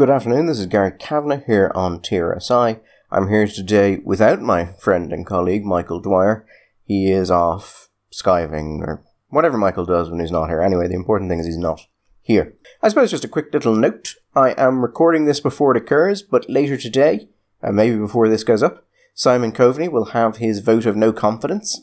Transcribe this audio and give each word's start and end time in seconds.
Good 0.00 0.08
afternoon, 0.08 0.46
this 0.46 0.58
is 0.58 0.64
Gary 0.64 0.92
Kavanagh 0.92 1.44
here 1.44 1.70
on 1.74 2.00
TRSI. 2.00 2.80
I'm 3.10 3.28
here 3.28 3.46
today 3.46 3.98
without 4.02 4.40
my 4.40 4.64
friend 4.64 5.12
and 5.12 5.26
colleague 5.26 5.62
Michael 5.62 6.00
Dwyer. 6.00 6.46
He 6.86 7.10
is 7.12 7.30
off 7.30 7.90
skiving 8.10 8.80
or 8.80 9.04
whatever 9.28 9.58
Michael 9.58 9.84
does 9.84 10.08
when 10.08 10.20
he's 10.20 10.30
not 10.30 10.48
here. 10.48 10.62
Anyway, 10.62 10.88
the 10.88 10.94
important 10.94 11.28
thing 11.28 11.38
is 11.38 11.44
he's 11.44 11.58
not 11.58 11.82
here. 12.22 12.54
I 12.82 12.88
suppose 12.88 13.10
just 13.10 13.26
a 13.26 13.28
quick 13.28 13.52
little 13.52 13.76
note. 13.76 14.14
I 14.34 14.52
am 14.52 14.80
recording 14.80 15.26
this 15.26 15.38
before 15.38 15.76
it 15.76 15.82
occurs, 15.82 16.22
but 16.22 16.48
later 16.48 16.78
today, 16.78 17.28
and 17.60 17.76
maybe 17.76 17.98
before 17.98 18.26
this 18.26 18.42
goes 18.42 18.62
up, 18.62 18.86
Simon 19.12 19.52
Coveney 19.52 19.90
will 19.90 20.06
have 20.06 20.38
his 20.38 20.60
vote 20.60 20.86
of 20.86 20.96
no 20.96 21.12
confidence. 21.12 21.78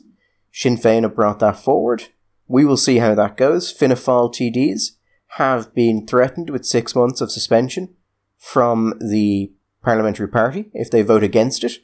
Sinn 0.52 0.76
Féin 0.76 1.04
have 1.04 1.14
brought 1.14 1.38
that 1.38 1.60
forward. 1.60 2.06
We 2.48 2.66
will 2.66 2.78
see 2.78 2.98
how 2.98 3.14
that 3.14 3.38
goes. 3.38 3.72
Fianna 3.72 3.94
Fáil 3.94 4.34
TDs 4.34 4.94
have 5.38 5.76
been 5.76 6.08
threatened 6.08 6.50
with 6.50 6.66
six 6.66 6.96
months 6.96 7.22
of 7.22 7.32
suspension 7.32 7.94
from 8.38 8.94
the 9.00 9.52
parliamentary 9.84 10.28
party 10.28 10.70
if 10.74 10.92
they 10.92 11.02
vote 11.02 11.24
against 11.24 11.64
it. 11.64 11.80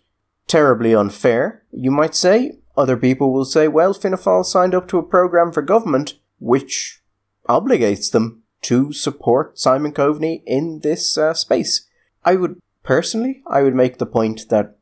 Terribly 0.48 0.93
unfair, 0.93 1.63
you 1.71 1.91
might 1.91 2.16
say. 2.16 2.59
Other 2.76 2.98
people 2.98 3.31
will 3.31 3.45
say, 3.45 3.67
well, 3.67 3.93
Fianna 3.93 4.17
Fáil 4.17 4.43
signed 4.43 4.73
up 4.73 4.88
to 4.88 4.98
a 4.98 5.03
programme 5.03 5.52
for 5.52 5.62
government 5.62 6.16
which 6.39 7.02
obligates 7.48 8.12
them 8.12 8.43
to 8.63 8.91
support 8.91 9.59
Simon 9.59 9.93
Coveney 9.93 10.41
in 10.45 10.79
this 10.79 11.17
uh, 11.17 11.34
space. 11.34 11.88
I 12.26 12.35
would 12.35 12.59
personally, 12.84 13.43
I 13.48 13.62
would 13.62 13.76
make 13.76 13.98
the 13.98 14.05
point 14.05 14.49
that 14.49 14.77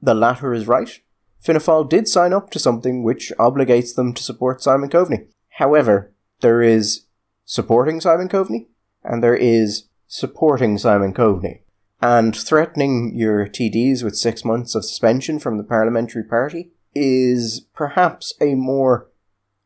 the 0.00 0.14
latter 0.14 0.54
is 0.54 0.68
right. 0.68 1.00
Fianna 1.40 1.60
Fáil 1.60 1.88
did 1.88 2.06
sign 2.06 2.32
up 2.32 2.50
to 2.50 2.58
something 2.58 3.02
which 3.02 3.32
obligates 3.38 3.94
them 3.94 4.14
to 4.14 4.22
support 4.22 4.62
Simon 4.62 4.88
Coveney. 4.88 5.26
However, 5.58 6.12
there 6.40 6.62
is 6.62 7.06
supporting 7.44 8.00
Simon 8.00 8.28
Coveney 8.28 8.68
and 9.02 9.22
there 9.22 9.36
is 9.36 9.88
supporting 10.12 10.76
Simon 10.76 11.14
Coveney. 11.14 11.60
And 12.02 12.36
threatening 12.36 13.14
your 13.16 13.46
TDs 13.46 14.04
with 14.04 14.14
six 14.14 14.44
months 14.44 14.74
of 14.74 14.84
suspension 14.84 15.38
from 15.38 15.56
the 15.56 15.64
parliamentary 15.64 16.22
party 16.22 16.70
is 16.94 17.60
perhaps 17.74 18.34
a 18.38 18.54
more 18.54 19.08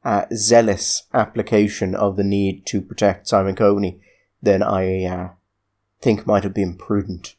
uh, 0.05 0.27
zealous 0.33 1.03
application 1.13 1.97
of 1.97 2.15
the 2.15 2.23
need 2.23 2.65
to 2.67 2.81
protect 2.81 3.27
Simon 3.27 3.57
Coveney 3.57 3.99
than 4.41 4.63
I 4.63 5.05
uh, 5.05 5.29
think 6.01 6.29
might 6.29 6.45
have 6.45 6.55
been 6.55 6.77
prudent. 6.77 7.35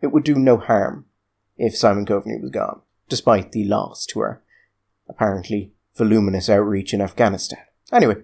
It 0.00 0.06
would 0.06 0.24
do 0.24 0.36
no 0.36 0.56
harm 0.56 1.04
if 1.58 1.76
Simon 1.76 2.06
Coveney 2.06 2.40
was 2.40 2.50
gone, 2.52 2.80
despite 3.10 3.52
the 3.52 3.64
loss 3.64 4.06
to 4.06 4.20
our 4.20 4.40
apparently 5.06 5.72
voluminous 5.94 6.48
outreach 6.48 6.94
in 6.94 7.02
Afghanistan. 7.02 7.60
Anyway, 7.92 8.16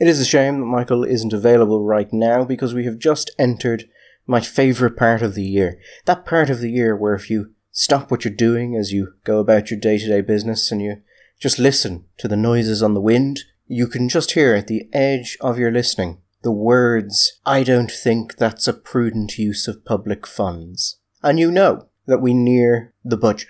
it 0.00 0.08
is 0.08 0.20
a 0.20 0.24
shame 0.24 0.60
that 0.60 0.66
Michael 0.66 1.04
isn't 1.04 1.32
available 1.32 1.84
right 1.84 2.12
now 2.12 2.44
because 2.44 2.74
we 2.74 2.84
have 2.84 2.98
just 2.98 3.30
entered 3.38 3.84
my 4.26 4.40
favourite 4.40 4.96
part 4.96 5.22
of 5.22 5.34
the 5.34 5.44
year. 5.44 5.80
That 6.04 6.26
part 6.26 6.50
of 6.50 6.60
the 6.60 6.70
year 6.70 6.96
where 6.96 7.14
if 7.14 7.30
you 7.30 7.54
stop 7.72 8.10
what 8.10 8.24
you're 8.24 8.34
doing 8.34 8.76
as 8.76 8.92
you 8.92 9.14
go 9.24 9.38
about 9.38 9.70
your 9.70 9.80
day 9.80 9.98
to 9.98 10.06
day 10.06 10.20
business 10.20 10.70
and 10.70 10.82
you 10.82 11.02
just 11.40 11.58
listen 11.58 12.04
to 12.18 12.28
the 12.28 12.36
noises 12.36 12.82
on 12.82 12.94
the 12.94 13.00
wind, 13.00 13.40
you 13.66 13.86
can 13.86 14.08
just 14.08 14.32
hear 14.32 14.54
at 14.54 14.66
the 14.66 14.88
edge 14.92 15.36
of 15.40 15.58
your 15.58 15.70
listening 15.70 16.20
the 16.42 16.52
words, 16.52 17.40
I 17.44 17.64
don't 17.64 17.90
think 17.90 18.36
that's 18.36 18.68
a 18.68 18.72
prudent 18.72 19.38
use 19.38 19.66
of 19.66 19.84
public 19.84 20.26
funds. 20.26 20.98
And 21.22 21.38
you 21.38 21.50
know 21.50 21.88
that 22.06 22.20
we 22.20 22.32
near 22.32 22.94
the 23.04 23.16
budget 23.16 23.48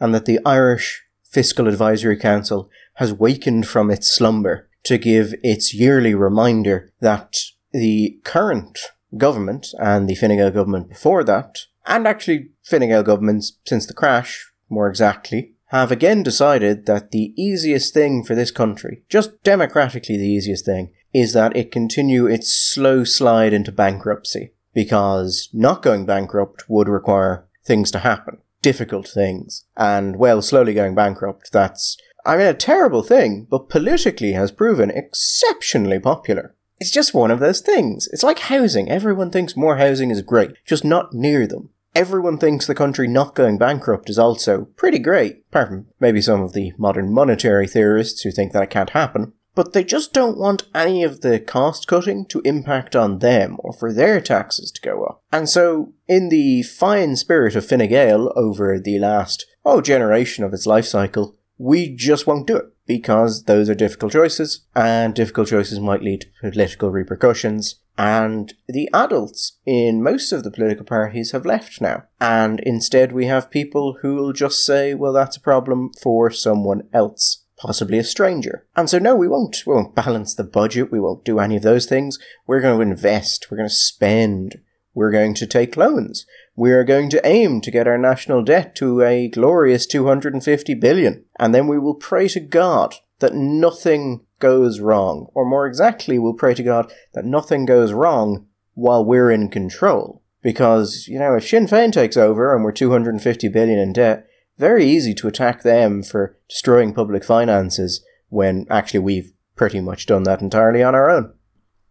and 0.00 0.14
that 0.14 0.24
the 0.24 0.40
Irish 0.44 1.02
Fiscal 1.22 1.68
Advisory 1.68 2.16
Council 2.16 2.70
has 2.94 3.12
wakened 3.12 3.66
from 3.66 3.90
its 3.90 4.10
slumber 4.10 4.68
to 4.84 4.98
give 4.98 5.34
its 5.42 5.74
yearly 5.74 6.14
reminder 6.14 6.92
that 7.00 7.36
the 7.72 8.18
current 8.24 8.78
government 9.16 9.68
and 9.78 10.08
the 10.08 10.14
Fine 10.14 10.36
Gael 10.36 10.50
government 10.50 10.88
before 10.88 11.24
that, 11.24 11.58
and 11.86 12.06
actually 12.06 12.50
Fine 12.64 12.88
Gael 12.88 13.02
governments 13.02 13.58
since 13.64 13.86
the 13.86 13.94
crash, 13.94 14.52
more 14.68 14.88
exactly, 14.88 15.52
have 15.66 15.90
again 15.90 16.22
decided 16.22 16.86
that 16.86 17.10
the 17.10 17.32
easiest 17.36 17.94
thing 17.94 18.22
for 18.22 18.34
this 18.34 18.50
country, 18.50 19.02
just 19.08 19.42
democratically 19.42 20.16
the 20.16 20.28
easiest 20.28 20.66
thing, 20.66 20.92
is 21.14 21.32
that 21.32 21.56
it 21.56 21.70
continue 21.70 22.26
its 22.26 22.54
slow 22.54 23.04
slide 23.04 23.52
into 23.52 23.72
bankruptcy. 23.72 24.52
Because 24.74 25.50
not 25.52 25.82
going 25.82 26.06
bankrupt 26.06 26.64
would 26.66 26.88
require 26.88 27.46
things 27.62 27.90
to 27.90 27.98
happen. 27.98 28.38
Difficult 28.62 29.06
things. 29.06 29.66
And, 29.76 30.16
well, 30.16 30.40
slowly 30.40 30.72
going 30.72 30.94
bankrupt, 30.94 31.52
that's, 31.52 31.98
I 32.24 32.36
mean, 32.36 32.46
a 32.46 32.54
terrible 32.54 33.02
thing, 33.02 33.46
but 33.50 33.68
politically 33.68 34.32
has 34.32 34.52
proven 34.52 34.90
exceptionally 34.90 35.98
popular. 35.98 36.54
It's 36.78 36.90
just 36.90 37.14
one 37.14 37.30
of 37.30 37.40
those 37.40 37.60
things. 37.60 38.08
It's 38.12 38.22
like 38.22 38.40
housing. 38.40 38.90
Everyone 38.90 39.30
thinks 39.30 39.56
more 39.56 39.76
housing 39.76 40.10
is 40.10 40.22
great, 40.22 40.52
just 40.64 40.84
not 40.84 41.12
near 41.12 41.46
them. 41.46 41.70
Everyone 41.94 42.38
thinks 42.38 42.66
the 42.66 42.74
country 42.74 43.06
not 43.06 43.34
going 43.34 43.58
bankrupt 43.58 44.08
is 44.08 44.18
also 44.18 44.64
pretty 44.76 44.98
great, 44.98 45.44
apart 45.50 45.68
from 45.68 45.86
maybe 46.00 46.22
some 46.22 46.40
of 46.40 46.54
the 46.54 46.72
modern 46.78 47.12
monetary 47.12 47.68
theorists 47.68 48.22
who 48.22 48.30
think 48.30 48.52
that 48.52 48.62
it 48.62 48.70
can't 48.70 48.90
happen. 48.90 49.32
But 49.54 49.74
they 49.74 49.84
just 49.84 50.14
don't 50.14 50.38
want 50.38 50.64
any 50.74 51.04
of 51.04 51.20
the 51.20 51.38
cost 51.38 51.86
cutting 51.86 52.24
to 52.26 52.40
impact 52.40 52.96
on 52.96 53.18
them 53.18 53.56
or 53.58 53.74
for 53.74 53.92
their 53.92 54.20
taxes 54.20 54.70
to 54.72 54.80
go 54.80 55.04
up. 55.04 55.22
And 55.30 55.48
so, 55.48 55.92
in 56.08 56.30
the 56.30 56.62
fine 56.62 57.16
spirit 57.16 57.54
of 57.54 57.66
Fine 57.66 57.86
Gael 57.88 58.32
over 58.34 58.80
the 58.80 58.98
last, 58.98 59.44
oh, 59.64 59.82
generation 59.82 60.42
of 60.42 60.54
its 60.54 60.66
life 60.66 60.86
cycle, 60.86 61.36
we 61.62 61.94
just 61.94 62.26
won't 62.26 62.48
do 62.48 62.56
it 62.56 62.64
because 62.86 63.44
those 63.44 63.70
are 63.70 63.74
difficult 63.74 64.12
choices, 64.12 64.66
and 64.74 65.14
difficult 65.14 65.48
choices 65.48 65.78
might 65.78 66.02
lead 66.02 66.22
to 66.22 66.50
political 66.50 66.90
repercussions. 66.90 67.76
And 67.96 68.52
the 68.66 68.90
adults 68.92 69.58
in 69.64 70.02
most 70.02 70.32
of 70.32 70.42
the 70.42 70.50
political 70.50 70.84
parties 70.84 71.30
have 71.30 71.46
left 71.46 71.80
now. 71.80 72.04
And 72.20 72.58
instead, 72.60 73.12
we 73.12 73.26
have 73.26 73.50
people 73.50 73.98
who'll 74.02 74.32
just 74.32 74.64
say, 74.64 74.94
well, 74.94 75.12
that's 75.12 75.36
a 75.36 75.40
problem 75.40 75.90
for 76.02 76.30
someone 76.30 76.88
else, 76.92 77.44
possibly 77.56 77.98
a 77.98 78.04
stranger. 78.04 78.66
And 78.74 78.90
so, 78.90 78.98
no, 78.98 79.14
we 79.14 79.28
won't. 79.28 79.62
We 79.64 79.74
won't 79.74 79.94
balance 79.94 80.34
the 80.34 80.42
budget. 80.42 80.90
We 80.90 80.98
won't 80.98 81.24
do 81.24 81.38
any 81.38 81.56
of 81.56 81.62
those 81.62 81.86
things. 81.86 82.18
We're 82.46 82.60
going 82.60 82.76
to 82.76 82.90
invest. 82.90 83.48
We're 83.50 83.58
going 83.58 83.68
to 83.68 83.74
spend. 83.74 84.56
We're 84.94 85.12
going 85.12 85.34
to 85.34 85.46
take 85.46 85.76
loans. 85.76 86.26
We 86.54 86.72
are 86.72 86.84
going 86.84 87.08
to 87.10 87.26
aim 87.26 87.60
to 87.62 87.70
get 87.70 87.86
our 87.86 87.96
national 87.96 88.42
debt 88.42 88.74
to 88.76 89.02
a 89.02 89.28
glorious 89.28 89.86
250 89.86 90.74
billion. 90.74 91.24
And 91.38 91.54
then 91.54 91.66
we 91.66 91.78
will 91.78 91.94
pray 91.94 92.28
to 92.28 92.40
God 92.40 92.94
that 93.20 93.34
nothing 93.34 94.26
goes 94.38 94.80
wrong. 94.80 95.28
Or 95.34 95.46
more 95.46 95.66
exactly, 95.66 96.18
we'll 96.18 96.34
pray 96.34 96.54
to 96.54 96.62
God 96.62 96.92
that 97.14 97.24
nothing 97.24 97.64
goes 97.64 97.92
wrong 97.92 98.46
while 98.74 99.04
we're 99.04 99.30
in 99.30 99.48
control. 99.48 100.22
Because, 100.42 101.06
you 101.08 101.18
know, 101.18 101.34
if 101.34 101.46
Sinn 101.48 101.66
Féin 101.66 101.92
takes 101.92 102.16
over 102.16 102.54
and 102.54 102.64
we're 102.64 102.72
250 102.72 103.48
billion 103.48 103.78
in 103.78 103.92
debt, 103.92 104.26
very 104.58 104.84
easy 104.84 105.14
to 105.14 105.28
attack 105.28 105.62
them 105.62 106.02
for 106.02 106.36
destroying 106.48 106.92
public 106.92 107.24
finances 107.24 108.04
when 108.28 108.66
actually 108.68 109.00
we've 109.00 109.32
pretty 109.56 109.80
much 109.80 110.06
done 110.06 110.24
that 110.24 110.42
entirely 110.42 110.82
on 110.82 110.94
our 110.94 111.08
own. 111.08 111.32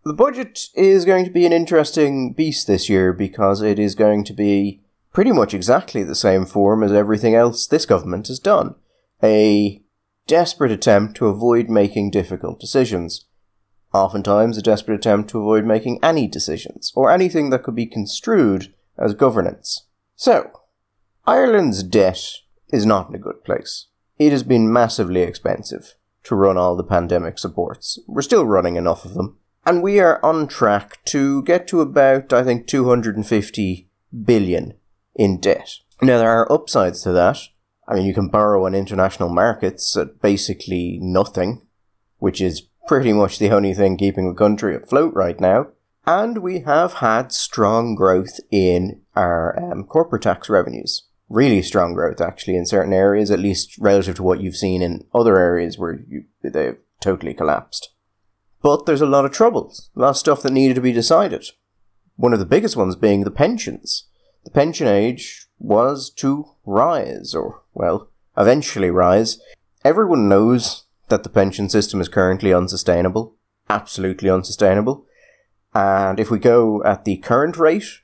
The 0.04 0.14
budget 0.14 0.70
is 0.74 1.06
going 1.06 1.26
to 1.26 1.32
be 1.32 1.46
an 1.46 1.54
interesting 1.54 2.34
beast 2.34 2.66
this 2.66 2.90
year 2.90 3.14
because 3.14 3.62
it 3.62 3.78
is 3.78 3.94
going 3.94 4.24
to 4.26 4.34
be 4.34 4.82
pretty 5.14 5.32
much 5.32 5.54
exactly 5.54 6.04
the 6.04 6.16
same 6.16 6.46
form 6.46 6.82
as 6.82 6.92
everything 6.92 7.36
else 7.36 7.68
this 7.68 7.86
government 7.86 8.28
has 8.28 8.40
done. 8.40 8.74
A 9.22 9.84
desperate 10.26 10.72
attempt 10.72 11.16
to 11.18 11.28
avoid 11.28 11.70
making 11.70 12.10
difficult 12.10 12.60
decisions. 12.60 13.26
Oftentimes, 13.94 14.58
a 14.58 14.62
desperate 14.64 14.96
attempt 14.96 15.30
to 15.30 15.40
avoid 15.40 15.66
making 15.66 16.00
any 16.02 16.28
decisions, 16.28 16.92
or 16.96 17.12
anything 17.12 17.52
that 17.52 17.62
could 17.62 17.76
be 17.76 17.86
construed 17.86 18.74
as 18.98 19.14
governance. 19.14 19.86
So, 20.16 20.50
Ireland's 21.28 21.84
debt 21.84 22.24
is 22.70 22.86
not 22.86 23.10
in 23.10 23.16
a 23.16 23.20
good 23.20 23.44
place. 23.44 23.88
It 24.18 24.32
has 24.32 24.44
been 24.44 24.72
massively 24.72 25.22
expensive 25.22 25.96
to 26.24 26.36
run 26.36 26.58
all 26.58 26.76
the 26.76 26.84
pandemic 26.84 27.38
supports. 27.38 28.00
We're 28.08 28.22
still 28.22 28.46
running 28.46 28.78
enough 28.78 29.06
of 29.06 29.14
them. 29.14 29.38
And 29.66 29.84
we 29.84 30.00
are 30.00 30.24
on 30.24 30.48
track 30.48 31.04
to 31.06 31.44
get 31.44 31.68
to 31.68 31.82
about, 31.82 32.34
I 32.34 32.44
think, 32.44 32.68
250 32.68 33.88
billion 34.26 34.74
in 35.16 35.40
debt. 35.40 35.70
Now, 36.02 36.18
there 36.18 36.32
are 36.32 36.52
upsides 36.52 37.04
to 37.04 37.12
that. 37.12 37.38
I 37.88 37.96
mean, 37.96 38.06
you 38.06 38.14
can 38.14 38.30
borrow 38.30 38.66
on 38.66 38.74
international 38.74 39.30
markets 39.30 39.96
at 39.96 40.22
basically 40.22 40.98
nothing, 41.02 41.62
which 42.18 42.42
is 42.42 42.62
pretty 42.88 43.14
much 43.14 43.38
the 43.38 43.52
only 43.52 43.74
thing 43.74 43.98
keeping 43.98 44.30
the 44.30 44.38
country 44.38 44.76
afloat 44.76 45.14
right 45.14 45.40
now. 45.40 45.68
And 46.08 46.40
we 46.40 46.62
have 46.62 46.94
had 46.94 47.32
strong 47.32 47.94
growth 47.94 48.40
in 48.50 49.02
our 49.16 49.58
um, 49.62 49.84
corporate 49.84 50.24
tax 50.24 50.50
revenues. 50.50 51.04
Really 51.30 51.62
strong 51.62 51.94
growth, 51.94 52.20
actually, 52.20 52.56
in 52.56 52.66
certain 52.66 52.94
areas, 52.94 53.30
at 53.30 53.40
least 53.40 53.78
relative 53.78 54.16
to 54.16 54.24
what 54.24 54.42
you've 54.42 54.56
seen 54.56 54.82
in 54.82 55.06
other 55.14 55.38
areas 55.38 55.78
where 55.78 56.00
you, 56.10 56.26
they've 56.42 56.78
totally 57.00 57.34
collapsed. 57.34 57.90
But 58.62 58.86
there's 58.86 59.02
a 59.02 59.08
lot 59.08 59.26
of 59.26 59.32
troubles, 59.32 59.90
a 59.96 60.00
lot 60.00 60.10
of 60.10 60.18
stuff 60.18 60.44
that 60.44 60.54
needed 60.54 60.76
to 60.76 60.82
be 60.82 60.92
decided. 60.92 61.46
One 62.16 62.34
of 62.34 62.40
the 62.40 62.46
biggest 62.46 62.76
ones 62.76 62.96
being 62.96 63.24
the 63.24 63.32
pensions. 63.32 64.08
The 64.44 64.52
pension 64.52 64.88
age 64.88 65.48
was 65.60 66.10
to 66.18 66.46
rise, 66.66 67.34
or, 67.34 67.62
well, 67.74 68.10
eventually 68.38 68.90
rise. 68.90 69.40
Everyone 69.84 70.30
knows 70.30 70.86
that 71.10 71.24
the 71.24 71.30
pension 71.30 71.70
system 71.70 72.02
is 72.02 72.08
currently 72.08 72.54
unsustainable, 72.54 73.36
absolutely 73.70 74.30
unsustainable. 74.30 75.06
And 75.74 76.20
if 76.20 76.30
we 76.30 76.40
go 76.40 76.84
at 76.84 77.06
the 77.06 77.18
current 77.18 77.58
rate, 77.58 78.02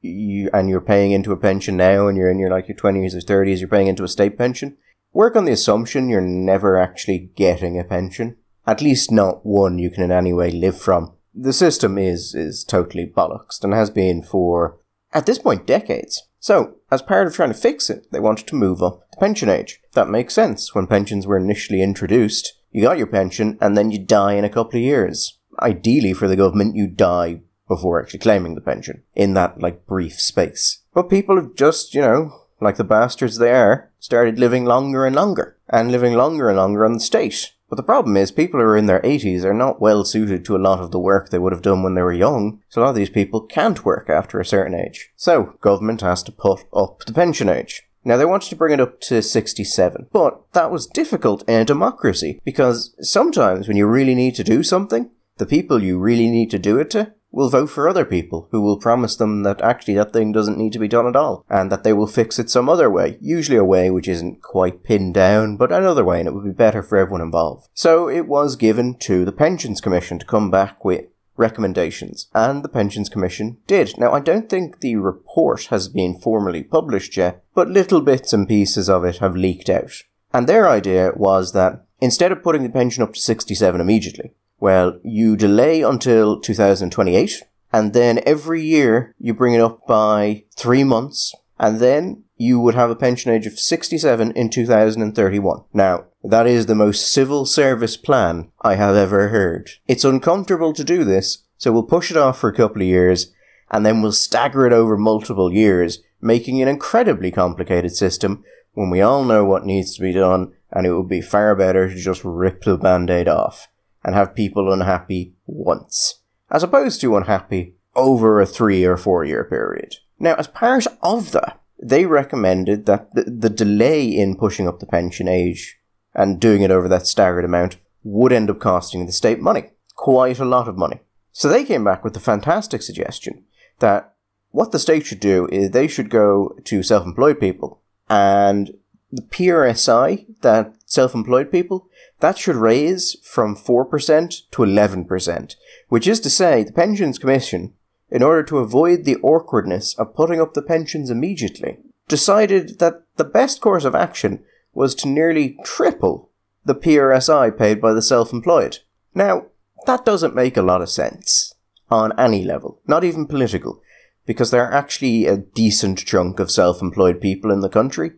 you, 0.00 0.50
and 0.52 0.68
you're 0.68 0.80
paying 0.80 1.12
into 1.12 1.32
a 1.32 1.36
pension 1.36 1.76
now 1.76 2.06
and 2.06 2.16
you're 2.16 2.30
in 2.30 2.38
your 2.38 2.50
like 2.50 2.68
your 2.68 2.76
20s 2.76 3.14
or 3.14 3.20
30s, 3.20 3.58
you're 3.58 3.68
paying 3.68 3.88
into 3.88 4.04
a 4.04 4.08
state 4.08 4.38
pension, 4.38 4.76
work 5.12 5.36
on 5.36 5.44
the 5.44 5.52
assumption 5.52 6.08
you're 6.08 6.20
never 6.20 6.78
actually 6.78 7.30
getting 7.34 7.78
a 7.78 7.84
pension. 7.84 8.36
At 8.68 8.82
least 8.82 9.10
not 9.10 9.46
one 9.46 9.78
you 9.78 9.88
can 9.88 10.02
in 10.02 10.12
any 10.12 10.34
way 10.34 10.50
live 10.50 10.78
from. 10.78 11.14
The 11.34 11.54
system 11.54 11.96
is, 11.96 12.34
is 12.34 12.64
totally 12.64 13.06
bollocks 13.06 13.64
and 13.64 13.72
has 13.72 13.88
been 13.88 14.22
for, 14.22 14.76
at 15.14 15.24
this 15.24 15.38
point, 15.38 15.66
decades. 15.66 16.28
So, 16.38 16.76
as 16.90 17.00
part 17.00 17.26
of 17.26 17.34
trying 17.34 17.48
to 17.48 17.58
fix 17.58 17.88
it, 17.88 18.12
they 18.12 18.20
wanted 18.20 18.46
to 18.48 18.54
move 18.54 18.82
up 18.82 19.10
the 19.10 19.16
pension 19.16 19.48
age. 19.48 19.80
That 19.94 20.10
makes 20.10 20.34
sense. 20.34 20.74
When 20.74 20.86
pensions 20.86 21.26
were 21.26 21.38
initially 21.38 21.80
introduced, 21.80 22.60
you 22.70 22.82
got 22.82 22.98
your 22.98 23.06
pension 23.06 23.56
and 23.58 23.74
then 23.74 23.90
you 23.90 23.98
die 23.98 24.34
in 24.34 24.44
a 24.44 24.50
couple 24.50 24.78
of 24.78 24.84
years. 24.84 25.38
Ideally 25.60 26.12
for 26.12 26.28
the 26.28 26.36
government, 26.36 26.76
you 26.76 26.88
die 26.88 27.40
before 27.68 28.02
actually 28.02 28.18
claiming 28.18 28.54
the 28.54 28.60
pension 28.60 29.02
in 29.14 29.32
that 29.32 29.62
like 29.62 29.86
brief 29.86 30.20
space. 30.20 30.82
But 30.92 31.08
people 31.08 31.36
have 31.36 31.54
just, 31.54 31.94
you 31.94 32.02
know, 32.02 32.38
like 32.60 32.76
the 32.76 32.84
bastards 32.84 33.38
they 33.38 33.52
are, 33.52 33.90
started 33.98 34.38
living 34.38 34.66
longer 34.66 35.06
and 35.06 35.16
longer 35.16 35.56
and 35.70 35.90
living 35.90 36.12
longer 36.12 36.50
and 36.50 36.58
longer 36.58 36.84
on 36.84 36.92
the 36.92 37.00
state. 37.00 37.54
But 37.68 37.76
the 37.76 37.82
problem 37.82 38.16
is 38.16 38.30
people 38.30 38.60
who 38.60 38.66
are 38.66 38.76
in 38.76 38.86
their 38.86 39.00
80s 39.00 39.44
are 39.44 39.54
not 39.54 39.80
well 39.80 40.04
suited 40.04 40.44
to 40.44 40.56
a 40.56 40.58
lot 40.58 40.80
of 40.80 40.90
the 40.90 40.98
work 40.98 41.28
they 41.28 41.38
would 41.38 41.52
have 41.52 41.62
done 41.62 41.82
when 41.82 41.94
they 41.94 42.02
were 42.02 42.12
young, 42.12 42.62
so 42.68 42.80
a 42.80 42.82
lot 42.82 42.90
of 42.90 42.96
these 42.96 43.10
people 43.10 43.42
can't 43.42 43.84
work 43.84 44.08
after 44.08 44.40
a 44.40 44.44
certain 44.44 44.74
age. 44.74 45.10
So, 45.16 45.56
government 45.60 46.00
has 46.00 46.22
to 46.24 46.32
put 46.32 46.64
up 46.72 47.00
the 47.04 47.12
pension 47.12 47.48
age. 47.48 47.82
Now, 48.04 48.16
they 48.16 48.24
wanted 48.24 48.48
to 48.48 48.56
bring 48.56 48.72
it 48.72 48.80
up 48.80 49.00
to 49.02 49.20
67, 49.20 50.06
but 50.12 50.40
that 50.52 50.70
was 50.70 50.86
difficult 50.86 51.46
in 51.46 51.60
a 51.60 51.64
democracy 51.64 52.40
because 52.42 52.94
sometimes 53.00 53.68
when 53.68 53.76
you 53.76 53.86
really 53.86 54.14
need 54.14 54.34
to 54.36 54.44
do 54.44 54.62
something, 54.62 55.10
the 55.36 55.46
people 55.46 55.82
you 55.82 55.98
really 55.98 56.30
need 56.30 56.50
to 56.52 56.58
do 56.58 56.78
it 56.78 56.90
to 56.90 57.12
will 57.30 57.50
vote 57.50 57.70
for 57.70 57.88
other 57.88 58.04
people 58.04 58.48
who 58.50 58.60
will 58.60 58.78
promise 58.78 59.16
them 59.16 59.42
that 59.42 59.60
actually 59.60 59.94
that 59.94 60.12
thing 60.12 60.32
doesn't 60.32 60.58
need 60.58 60.72
to 60.72 60.78
be 60.78 60.88
done 60.88 61.06
at 61.06 61.16
all 61.16 61.44
and 61.48 61.70
that 61.70 61.84
they 61.84 61.92
will 61.92 62.06
fix 62.06 62.38
it 62.38 62.50
some 62.50 62.68
other 62.68 62.90
way, 62.90 63.18
usually 63.20 63.58
a 63.58 63.64
way 63.64 63.90
which 63.90 64.08
isn't 64.08 64.42
quite 64.42 64.82
pinned 64.82 65.14
down, 65.14 65.56
but 65.56 65.72
another 65.72 66.04
way 66.04 66.18
and 66.18 66.28
it 66.28 66.34
would 66.34 66.44
be 66.44 66.50
better 66.50 66.82
for 66.82 66.96
everyone 66.96 67.20
involved. 67.20 67.68
So 67.74 68.08
it 68.08 68.26
was 68.26 68.56
given 68.56 68.94
to 69.00 69.24
the 69.24 69.32
Pensions 69.32 69.80
Commission 69.80 70.18
to 70.18 70.26
come 70.26 70.50
back 70.50 70.84
with 70.84 71.06
recommendations, 71.38 72.28
and 72.34 72.62
the 72.62 72.68
Pensions 72.68 73.08
Commission 73.08 73.58
did. 73.66 73.96
Now, 73.96 74.12
I 74.12 74.20
don't 74.20 74.50
think 74.50 74.80
the 74.80 74.96
report 74.96 75.66
has 75.66 75.88
been 75.88 76.18
formally 76.18 76.62
published 76.62 77.16
yet, 77.16 77.44
but 77.54 77.68
little 77.68 78.00
bits 78.00 78.32
and 78.32 78.48
pieces 78.48 78.90
of 78.90 79.04
it 79.04 79.18
have 79.18 79.36
leaked 79.36 79.70
out. 79.70 80.02
And 80.32 80.46
their 80.46 80.68
idea 80.68 81.12
was 81.16 81.52
that 81.52 81.86
instead 82.00 82.32
of 82.32 82.42
putting 82.42 82.64
the 82.64 82.68
pension 82.68 83.02
up 83.02 83.14
to 83.14 83.20
67 83.20 83.80
immediately, 83.80 84.32
well, 84.60 84.98
you 85.04 85.36
delay 85.36 85.82
until 85.82 86.40
2028, 86.40 87.42
and 87.72 87.92
then 87.92 88.20
every 88.26 88.62
year 88.62 89.14
you 89.18 89.32
bring 89.32 89.54
it 89.54 89.60
up 89.60 89.86
by 89.86 90.44
three 90.56 90.84
months, 90.84 91.34
and 91.58 91.78
then 91.78 92.24
you 92.36 92.58
would 92.60 92.74
have 92.74 92.90
a 92.90 92.96
pension 92.96 93.32
age 93.32 93.46
of 93.46 93.58
67 93.58 94.32
in 94.32 94.50
2031. 94.50 95.64
Now, 95.72 96.06
that 96.24 96.46
is 96.46 96.66
the 96.66 96.74
most 96.74 97.12
civil 97.12 97.46
service 97.46 97.96
plan 97.96 98.50
I 98.62 98.74
have 98.74 98.96
ever 98.96 99.28
heard. 99.28 99.70
It's 99.86 100.04
uncomfortable 100.04 100.72
to 100.72 100.84
do 100.84 101.04
this, 101.04 101.44
so 101.56 101.72
we'll 101.72 101.84
push 101.84 102.10
it 102.10 102.16
off 102.16 102.38
for 102.38 102.48
a 102.48 102.54
couple 102.54 102.82
of 102.82 102.88
years, 102.88 103.32
and 103.70 103.86
then 103.86 104.02
we'll 104.02 104.12
stagger 104.12 104.66
it 104.66 104.72
over 104.72 104.96
multiple 104.96 105.52
years, 105.52 106.00
making 106.20 106.60
an 106.60 106.68
incredibly 106.68 107.30
complicated 107.30 107.94
system 107.94 108.44
when 108.72 108.90
we 108.90 109.00
all 109.00 109.24
know 109.24 109.44
what 109.44 109.64
needs 109.64 109.94
to 109.94 110.02
be 110.02 110.12
done, 110.12 110.52
and 110.72 110.86
it 110.86 110.92
would 110.94 111.08
be 111.08 111.20
far 111.20 111.54
better 111.54 111.88
to 111.88 111.96
just 111.96 112.24
rip 112.24 112.62
the 112.64 112.76
band-aid 112.76 113.28
off 113.28 113.68
and 114.04 114.14
have 114.14 114.34
people 114.34 114.72
unhappy 114.72 115.34
once, 115.46 116.20
as 116.50 116.62
opposed 116.62 117.00
to 117.00 117.16
unhappy 117.16 117.74
over 117.94 118.40
a 118.40 118.46
three 118.46 118.84
or 118.84 118.96
four 118.96 119.24
year 119.24 119.44
period. 119.44 119.96
Now, 120.18 120.34
as 120.34 120.46
part 120.46 120.86
of 121.02 121.32
that, 121.32 121.60
they 121.80 122.06
recommended 122.06 122.86
that 122.86 123.14
the, 123.14 123.24
the 123.24 123.50
delay 123.50 124.06
in 124.06 124.36
pushing 124.36 124.66
up 124.66 124.80
the 124.80 124.86
pension 124.86 125.28
age 125.28 125.78
and 126.14 126.40
doing 126.40 126.62
it 126.62 126.70
over 126.70 126.88
that 126.88 127.06
staggered 127.06 127.44
amount 127.44 127.76
would 128.02 128.32
end 128.32 128.50
up 128.50 128.58
costing 128.58 129.06
the 129.06 129.12
state 129.12 129.40
money, 129.40 129.70
quite 129.94 130.38
a 130.38 130.44
lot 130.44 130.68
of 130.68 130.76
money. 130.76 131.00
So 131.32 131.48
they 131.48 131.64
came 131.64 131.84
back 131.84 132.02
with 132.02 132.14
the 132.14 132.20
fantastic 132.20 132.82
suggestion 132.82 133.44
that 133.78 134.14
what 134.50 134.72
the 134.72 134.78
state 134.78 135.06
should 135.06 135.20
do 135.20 135.46
is 135.52 135.70
they 135.70 135.86
should 135.86 136.10
go 136.10 136.56
to 136.64 136.82
self 136.82 137.04
employed 137.04 137.38
people 137.38 137.80
and 138.08 138.72
the 139.12 139.22
PRSI 139.22 140.26
that 140.40 140.74
self 140.88 141.14
employed 141.14 141.52
people, 141.52 141.88
that 142.20 142.38
should 142.38 142.56
raise 142.56 143.16
from 143.22 143.54
4% 143.54 144.50
to 144.50 144.62
11%, 144.62 145.54
which 145.88 146.08
is 146.08 146.18
to 146.20 146.30
say, 146.30 146.64
the 146.64 146.72
Pensions 146.72 147.18
Commission, 147.18 147.74
in 148.10 148.22
order 148.22 148.42
to 148.42 148.58
avoid 148.58 149.04
the 149.04 149.16
awkwardness 149.16 149.94
of 149.98 150.14
putting 150.14 150.40
up 150.40 150.54
the 150.54 150.62
pensions 150.62 151.10
immediately, 151.10 151.76
decided 152.08 152.78
that 152.78 153.02
the 153.16 153.24
best 153.24 153.60
course 153.60 153.84
of 153.84 153.94
action 153.94 154.42
was 154.72 154.94
to 154.94 155.08
nearly 155.08 155.58
triple 155.62 156.30
the 156.64 156.74
PRSI 156.74 157.56
paid 157.56 157.80
by 157.80 157.92
the 157.92 158.02
self 158.02 158.32
employed. 158.32 158.78
Now, 159.14 159.46
that 159.86 160.04
doesn't 160.04 160.34
make 160.34 160.56
a 160.56 160.62
lot 160.62 160.82
of 160.82 160.90
sense 160.90 161.54
on 161.90 162.18
any 162.18 162.44
level, 162.44 162.80
not 162.86 163.04
even 163.04 163.26
political, 163.26 163.82
because 164.26 164.50
there 164.50 164.64
are 164.64 164.72
actually 164.72 165.26
a 165.26 165.36
decent 165.36 165.98
chunk 165.98 166.40
of 166.40 166.50
self 166.50 166.80
employed 166.80 167.20
people 167.20 167.50
in 167.50 167.60
the 167.60 167.68
country 167.68 168.12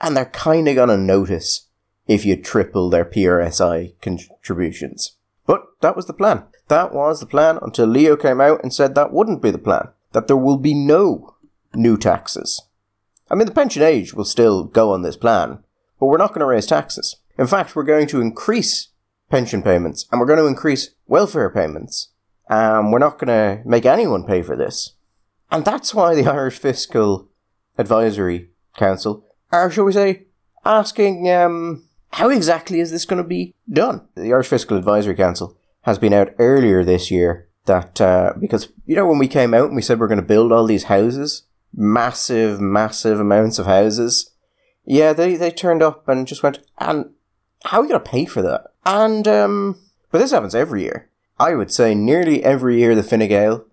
and 0.00 0.16
they're 0.16 0.26
kind 0.26 0.66
of 0.68 0.76
gonna 0.76 0.96
notice 0.96 1.66
if 2.10 2.24
you 2.24 2.34
triple 2.34 2.90
their 2.90 3.04
PRSI 3.04 3.94
contributions. 4.02 5.12
But 5.46 5.62
that 5.80 5.94
was 5.94 6.06
the 6.06 6.12
plan. 6.12 6.42
That 6.66 6.92
was 6.92 7.20
the 7.20 7.26
plan 7.26 7.60
until 7.62 7.86
Leo 7.86 8.16
came 8.16 8.40
out 8.40 8.60
and 8.64 8.74
said 8.74 8.96
that 8.96 9.12
wouldn't 9.12 9.40
be 9.40 9.52
the 9.52 9.58
plan. 9.58 9.90
That 10.10 10.26
there 10.26 10.36
will 10.36 10.58
be 10.58 10.74
no 10.74 11.36
new 11.72 11.96
taxes. 11.96 12.62
I 13.30 13.36
mean, 13.36 13.46
the 13.46 13.54
pension 13.54 13.84
age 13.84 14.12
will 14.12 14.24
still 14.24 14.64
go 14.64 14.92
on 14.92 15.02
this 15.02 15.16
plan, 15.16 15.62
but 16.00 16.06
we're 16.06 16.18
not 16.18 16.30
going 16.30 16.40
to 16.40 16.46
raise 16.46 16.66
taxes. 16.66 17.14
In 17.38 17.46
fact, 17.46 17.76
we're 17.76 17.84
going 17.84 18.08
to 18.08 18.20
increase 18.20 18.88
pension 19.30 19.62
payments 19.62 20.06
and 20.10 20.20
we're 20.20 20.26
going 20.26 20.40
to 20.40 20.48
increase 20.48 20.90
welfare 21.06 21.48
payments. 21.48 22.08
Um, 22.48 22.90
we're 22.90 22.98
not 22.98 23.20
going 23.20 23.28
to 23.28 23.62
make 23.64 23.86
anyone 23.86 24.24
pay 24.24 24.42
for 24.42 24.56
this. 24.56 24.94
And 25.48 25.64
that's 25.64 25.94
why 25.94 26.16
the 26.16 26.28
Irish 26.30 26.58
Fiscal 26.58 27.28
Advisory 27.78 28.50
Council 28.76 29.24
or 29.52 29.70
shall 29.70 29.84
we 29.84 29.92
say, 29.92 30.26
asking 30.64 31.30
um, 31.30 31.84
how 32.12 32.28
exactly 32.28 32.80
is 32.80 32.90
this 32.90 33.04
going 33.04 33.22
to 33.22 33.28
be 33.28 33.54
done? 33.70 34.06
The 34.14 34.32
Irish 34.32 34.48
Fiscal 34.48 34.76
Advisory 34.76 35.14
Council 35.14 35.56
has 35.82 35.98
been 35.98 36.12
out 36.12 36.34
earlier 36.38 36.84
this 36.84 37.10
year 37.10 37.48
that 37.66 38.00
uh, 38.00 38.34
because 38.38 38.68
you 38.86 38.96
know 38.96 39.06
when 39.06 39.18
we 39.18 39.28
came 39.28 39.54
out 39.54 39.66
and 39.66 39.76
we 39.76 39.82
said 39.82 40.00
we're 40.00 40.08
going 40.08 40.20
to 40.20 40.26
build 40.26 40.52
all 40.52 40.66
these 40.66 40.84
houses, 40.84 41.44
massive, 41.74 42.60
massive 42.60 43.20
amounts 43.20 43.58
of 43.58 43.66
houses. 43.66 44.30
Yeah, 44.84 45.12
they 45.12 45.36
they 45.36 45.50
turned 45.50 45.82
up 45.82 46.08
and 46.08 46.26
just 46.26 46.42
went, 46.42 46.58
and 46.78 47.10
how 47.64 47.78
are 47.78 47.82
we 47.82 47.88
going 47.88 48.02
to 48.02 48.10
pay 48.10 48.24
for 48.24 48.42
that? 48.42 48.72
And 48.84 49.26
um, 49.28 49.78
but 50.10 50.18
this 50.18 50.32
happens 50.32 50.54
every 50.54 50.82
year. 50.82 51.08
I 51.38 51.54
would 51.54 51.70
say 51.70 51.94
nearly 51.94 52.42
every 52.44 52.78
year 52.78 52.94
the 52.94 53.02
Fine 53.02 53.28
Gael 53.28 53.64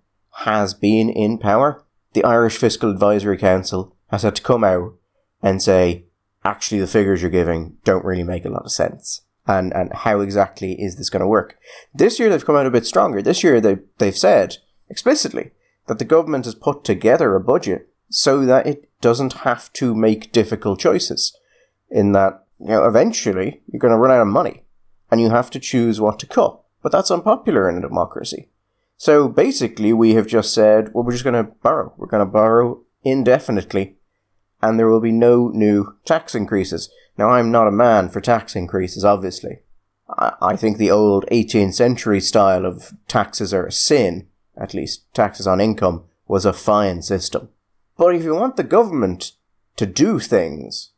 has 0.45 0.73
been 0.73 1.09
in 1.09 1.37
power. 1.37 1.83
The 2.13 2.23
Irish 2.23 2.57
Fiscal 2.57 2.91
Advisory 2.91 3.37
Council 3.37 3.95
has 4.09 4.23
had 4.23 4.35
to 4.35 4.41
come 4.41 4.63
out 4.63 4.93
and 5.41 5.61
say, 5.61 6.05
actually, 6.47 6.79
the 6.79 6.87
figures 6.87 7.21
you're 7.21 7.31
giving 7.31 7.77
don't 7.83 8.05
really 8.05 8.23
make 8.23 8.45
a 8.45 8.49
lot 8.49 8.65
of 8.65 8.71
sense. 8.71 9.21
And, 9.45 9.73
and 9.73 9.93
how 9.93 10.19
exactly 10.21 10.73
is 10.73 10.95
this 10.95 11.09
going 11.09 11.21
to 11.21 11.27
work? 11.27 11.57
This 11.93 12.19
year 12.19 12.29
they've 12.29 12.45
come 12.45 12.55
out 12.55 12.65
a 12.65 12.71
bit 12.71 12.85
stronger. 12.85 13.21
This 13.21 13.43
year 13.43 13.61
they, 13.61 13.77
they've 13.97 14.17
said 14.17 14.57
explicitly 14.89 15.51
that 15.87 15.99
the 15.99 16.05
government 16.05 16.45
has 16.45 16.55
put 16.55 16.83
together 16.83 17.35
a 17.35 17.39
budget 17.39 17.89
so 18.09 18.45
that 18.45 18.67
it 18.67 18.89
doesn't 18.99 19.33
have 19.33 19.71
to 19.73 19.95
make 19.95 20.31
difficult 20.31 20.79
choices. 20.79 21.37
In 21.89 22.11
that, 22.11 22.45
you 22.59 22.67
know, 22.67 22.85
eventually 22.85 23.61
you're 23.67 23.79
going 23.79 23.93
to 23.93 23.97
run 23.97 24.11
out 24.11 24.21
of 24.21 24.27
money 24.27 24.63
and 25.09 25.21
you 25.21 25.29
have 25.29 25.49
to 25.51 25.59
choose 25.59 26.01
what 26.01 26.19
to 26.19 26.25
cut. 26.25 26.59
But 26.81 26.91
that's 26.91 27.11
unpopular 27.11 27.69
in 27.69 27.77
a 27.77 27.81
democracy. 27.81 28.49
So 28.97 29.29
basically, 29.29 29.93
we 29.93 30.15
have 30.15 30.27
just 30.27 30.53
said, 30.53 30.93
well, 30.93 31.03
we're 31.03 31.11
just 31.11 31.23
going 31.23 31.45
to 31.45 31.51
borrow. 31.61 31.93
We're 31.97 32.07
going 32.07 32.25
to 32.25 32.31
borrow 32.31 32.83
indefinitely 33.03 33.96
and 34.61 34.79
there 34.79 34.87
will 34.87 34.99
be 34.99 35.11
no 35.11 35.49
new 35.49 35.95
tax 36.05 36.35
increases. 36.35 36.89
Now, 37.17 37.29
I'm 37.29 37.51
not 37.51 37.67
a 37.67 37.71
man 37.71 38.09
for 38.09 38.21
tax 38.21 38.55
increases, 38.55 39.03
obviously. 39.03 39.59
I, 40.09 40.33
I 40.41 40.55
think 40.55 40.77
the 40.77 40.91
old 40.91 41.25
18th 41.31 41.73
century 41.73 42.19
style 42.21 42.65
of 42.65 42.93
taxes 43.07 43.53
are 43.53 43.65
a 43.65 43.71
sin, 43.71 44.27
at 44.55 44.73
least 44.73 45.11
taxes 45.13 45.47
on 45.47 45.61
income, 45.61 46.05
was 46.27 46.45
a 46.45 46.53
fine 46.53 47.01
system. 47.01 47.49
But 47.97 48.15
if 48.15 48.23
you 48.23 48.35
want 48.35 48.57
the 48.57 48.63
government 48.63 49.33
to 49.77 49.85
do 49.85 50.19
things, 50.19 50.91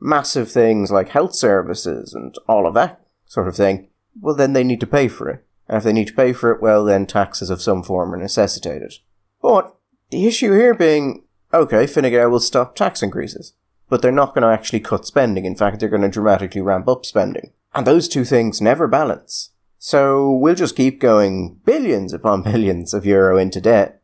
massive 0.00 0.50
things 0.50 0.90
like 0.90 1.08
health 1.08 1.34
services 1.34 2.14
and 2.14 2.34
all 2.48 2.66
of 2.66 2.74
that 2.74 3.00
sort 3.26 3.48
of 3.48 3.56
thing, 3.56 3.88
well, 4.20 4.34
then 4.34 4.52
they 4.52 4.64
need 4.64 4.80
to 4.80 4.86
pay 4.86 5.08
for 5.08 5.28
it. 5.28 5.44
And 5.68 5.78
if 5.78 5.84
they 5.84 5.92
need 5.92 6.08
to 6.08 6.14
pay 6.14 6.32
for 6.32 6.52
it, 6.52 6.62
well, 6.62 6.84
then 6.84 7.06
taxes 7.06 7.50
of 7.50 7.60
some 7.60 7.82
form 7.82 8.14
are 8.14 8.18
necessitated. 8.18 8.94
But 9.42 9.74
the 10.10 10.26
issue 10.26 10.52
here 10.52 10.74
being 10.74 11.24
okay, 11.56 11.86
Fine 11.86 12.10
Gael 12.10 12.30
will 12.30 12.40
stop 12.40 12.74
tax 12.74 13.02
increases. 13.02 13.54
But 13.88 14.02
they're 14.02 14.12
not 14.12 14.34
going 14.34 14.42
to 14.42 14.48
actually 14.48 14.80
cut 14.80 15.06
spending. 15.06 15.44
In 15.44 15.54
fact, 15.54 15.78
they're 15.78 15.88
going 15.88 16.02
to 16.02 16.08
dramatically 16.08 16.60
ramp 16.60 16.88
up 16.88 17.06
spending. 17.06 17.52
And 17.74 17.86
those 17.86 18.08
two 18.08 18.24
things 18.24 18.60
never 18.60 18.88
balance. 18.88 19.50
So 19.78 20.32
we'll 20.32 20.54
just 20.54 20.76
keep 20.76 21.00
going 21.00 21.60
billions 21.64 22.12
upon 22.12 22.42
billions 22.50 22.92
of 22.94 23.06
euro 23.06 23.36
into 23.38 23.60
debt. 23.60 24.02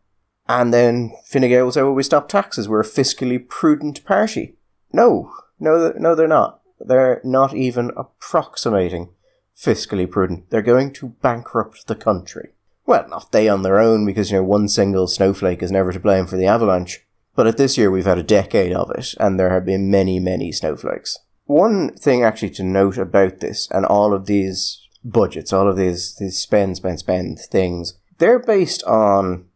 And 0.48 0.72
then 0.72 1.12
Fine 1.24 1.48
Gael 1.48 1.64
will 1.64 1.72
say, 1.72 1.82
well, 1.82 1.92
we 1.92 2.02
stop 2.02 2.28
taxes. 2.28 2.68
We're 2.68 2.80
a 2.80 2.84
fiscally 2.84 3.48
prudent 3.48 4.04
party. 4.04 4.56
No, 4.92 5.32
no, 5.58 5.92
no, 5.96 6.14
they're 6.14 6.28
not. 6.28 6.60
They're 6.78 7.20
not 7.24 7.54
even 7.54 7.90
approximating 7.96 9.10
fiscally 9.56 10.10
prudent. 10.10 10.50
They're 10.50 10.62
going 10.62 10.92
to 10.94 11.08
bankrupt 11.08 11.86
the 11.86 11.94
country. 11.94 12.50
Well, 12.84 13.08
not 13.08 13.32
they 13.32 13.48
on 13.48 13.62
their 13.62 13.78
own, 13.78 14.04
because, 14.04 14.30
you 14.30 14.38
know, 14.38 14.42
one 14.42 14.68
single 14.68 15.06
snowflake 15.06 15.62
is 15.62 15.70
never 15.70 15.92
to 15.92 16.00
blame 16.00 16.26
for 16.26 16.36
the 16.36 16.46
avalanche. 16.46 17.06
But 17.34 17.46
at 17.46 17.56
this 17.56 17.78
year, 17.78 17.90
we've 17.90 18.04
had 18.04 18.18
a 18.18 18.22
decade 18.22 18.72
of 18.72 18.90
it, 18.90 19.14
and 19.18 19.38
there 19.38 19.50
have 19.50 19.64
been 19.64 19.90
many, 19.90 20.20
many 20.20 20.52
snowflakes. 20.52 21.18
One 21.46 21.94
thing 21.94 22.22
actually 22.22 22.50
to 22.50 22.62
note 22.62 22.98
about 22.98 23.40
this, 23.40 23.68
and 23.70 23.86
all 23.86 24.12
of 24.12 24.26
these 24.26 24.86
budgets, 25.04 25.52
all 25.52 25.68
of 25.68 25.76
these, 25.76 26.14
these 26.16 26.38
spend, 26.38 26.76
spend, 26.76 27.00
spend 27.00 27.38
things, 27.38 27.94
they're 28.18 28.38
based 28.38 28.82
on 28.84 29.46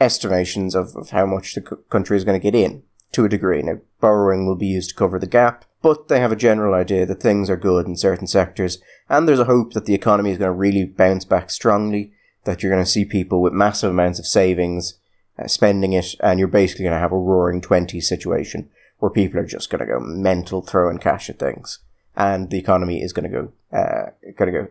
estimations 0.00 0.74
of, 0.74 0.94
of 0.96 1.10
how 1.10 1.26
much 1.26 1.54
the 1.54 1.60
country 1.60 2.16
is 2.16 2.24
going 2.24 2.40
to 2.40 2.42
get 2.42 2.54
in 2.54 2.82
to 3.12 3.24
a 3.24 3.28
degree. 3.28 3.62
Now, 3.62 3.78
borrowing 4.00 4.46
will 4.46 4.56
be 4.56 4.66
used 4.66 4.90
to 4.90 4.96
cover 4.96 5.18
the 5.18 5.26
gap, 5.26 5.64
but 5.82 6.08
they 6.08 6.20
have 6.20 6.32
a 6.32 6.36
general 6.36 6.74
idea 6.74 7.04
that 7.06 7.20
things 7.20 7.50
are 7.50 7.56
good 7.56 7.86
in 7.86 7.96
certain 7.96 8.26
sectors, 8.26 8.78
and 9.08 9.28
there's 9.28 9.40
a 9.40 9.44
hope 9.44 9.72
that 9.72 9.86
the 9.86 9.94
economy 9.94 10.30
is 10.30 10.38
going 10.38 10.48
to 10.48 10.52
really 10.52 10.84
bounce 10.84 11.24
back 11.24 11.50
strongly, 11.50 12.12
that 12.44 12.62
you're 12.62 12.72
going 12.72 12.84
to 12.84 12.90
see 12.90 13.04
people 13.04 13.42
with 13.42 13.52
massive 13.52 13.90
amounts 13.90 14.18
of 14.18 14.26
savings 14.26 14.98
spending 15.46 15.92
it, 15.92 16.14
and 16.20 16.38
you're 16.38 16.48
basically 16.48 16.84
going 16.84 16.94
to 16.94 17.00
have 17.00 17.12
a 17.12 17.18
roaring 17.18 17.60
20 17.60 18.00
situation 18.00 18.70
where 18.98 19.10
people 19.10 19.40
are 19.40 19.46
just 19.46 19.70
going 19.70 19.80
to 19.80 19.86
go 19.86 20.00
mental 20.00 20.62
throwing 20.62 20.98
cash 20.98 21.28
at 21.28 21.38
things, 21.38 21.80
and 22.16 22.50
the 22.50 22.58
economy 22.58 23.02
is 23.02 23.12
going 23.12 23.30
to 23.30 23.36
go, 23.36 23.52
uh, 23.76 24.10
going 24.36 24.52
to 24.52 24.58
go 24.60 24.68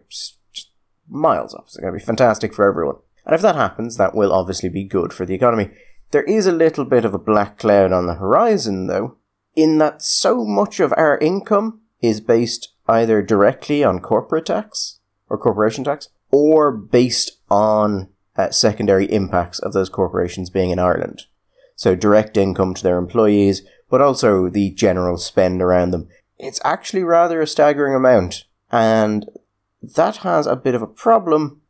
miles 1.09 1.53
up. 1.53 1.65
It's 1.65 1.77
going 1.77 1.93
to 1.93 1.99
be 1.99 2.03
fantastic 2.03 2.53
for 2.53 2.67
everyone. 2.67 2.95
And 3.25 3.35
if 3.35 3.41
that 3.41 3.55
happens, 3.55 3.97
that 3.97 4.15
will 4.15 4.33
obviously 4.33 4.69
be 4.69 4.83
good 4.83 5.13
for 5.13 5.25
the 5.25 5.35
economy. 5.35 5.69
There 6.11 6.23
is 6.23 6.45
a 6.45 6.51
little 6.51 6.85
bit 6.85 7.05
of 7.05 7.13
a 7.13 7.19
black 7.19 7.57
cloud 7.57 7.91
on 7.91 8.05
the 8.05 8.15
horizon, 8.15 8.87
though, 8.87 9.17
in 9.55 9.77
that 9.79 10.01
so 10.01 10.45
much 10.45 10.79
of 10.79 10.93
our 10.97 11.17
income 11.17 11.81
is 12.01 12.21
based 12.21 12.69
either 12.87 13.21
directly 13.21 13.83
on 13.83 13.99
corporate 13.99 14.45
tax 14.45 14.99
or 15.29 15.37
corporation 15.37 15.83
tax, 15.83 16.09
or 16.31 16.71
based 16.71 17.39
on 17.49 18.09
uh, 18.35 18.51
secondary 18.51 19.05
impacts 19.05 19.59
of 19.59 19.73
those 19.73 19.89
corporations 19.89 20.49
being 20.49 20.71
in 20.71 20.79
Ireland. 20.79 21.25
So 21.75 21.95
direct 21.95 22.37
income 22.37 22.73
to 22.75 22.83
their 22.83 22.97
employees, 22.97 23.63
but 23.89 24.01
also 24.01 24.49
the 24.49 24.71
general 24.71 25.17
spend 25.17 25.61
around 25.61 25.91
them. 25.91 26.07
It's 26.37 26.61
actually 26.63 27.03
rather 27.03 27.41
a 27.41 27.47
staggering 27.47 27.95
amount, 27.95 28.45
and 28.71 29.29
that 29.81 30.17
has 30.17 30.47
a 30.47 30.55
bit 30.55 30.75
of 30.75 30.81
a 30.81 30.87
problem 30.87 31.61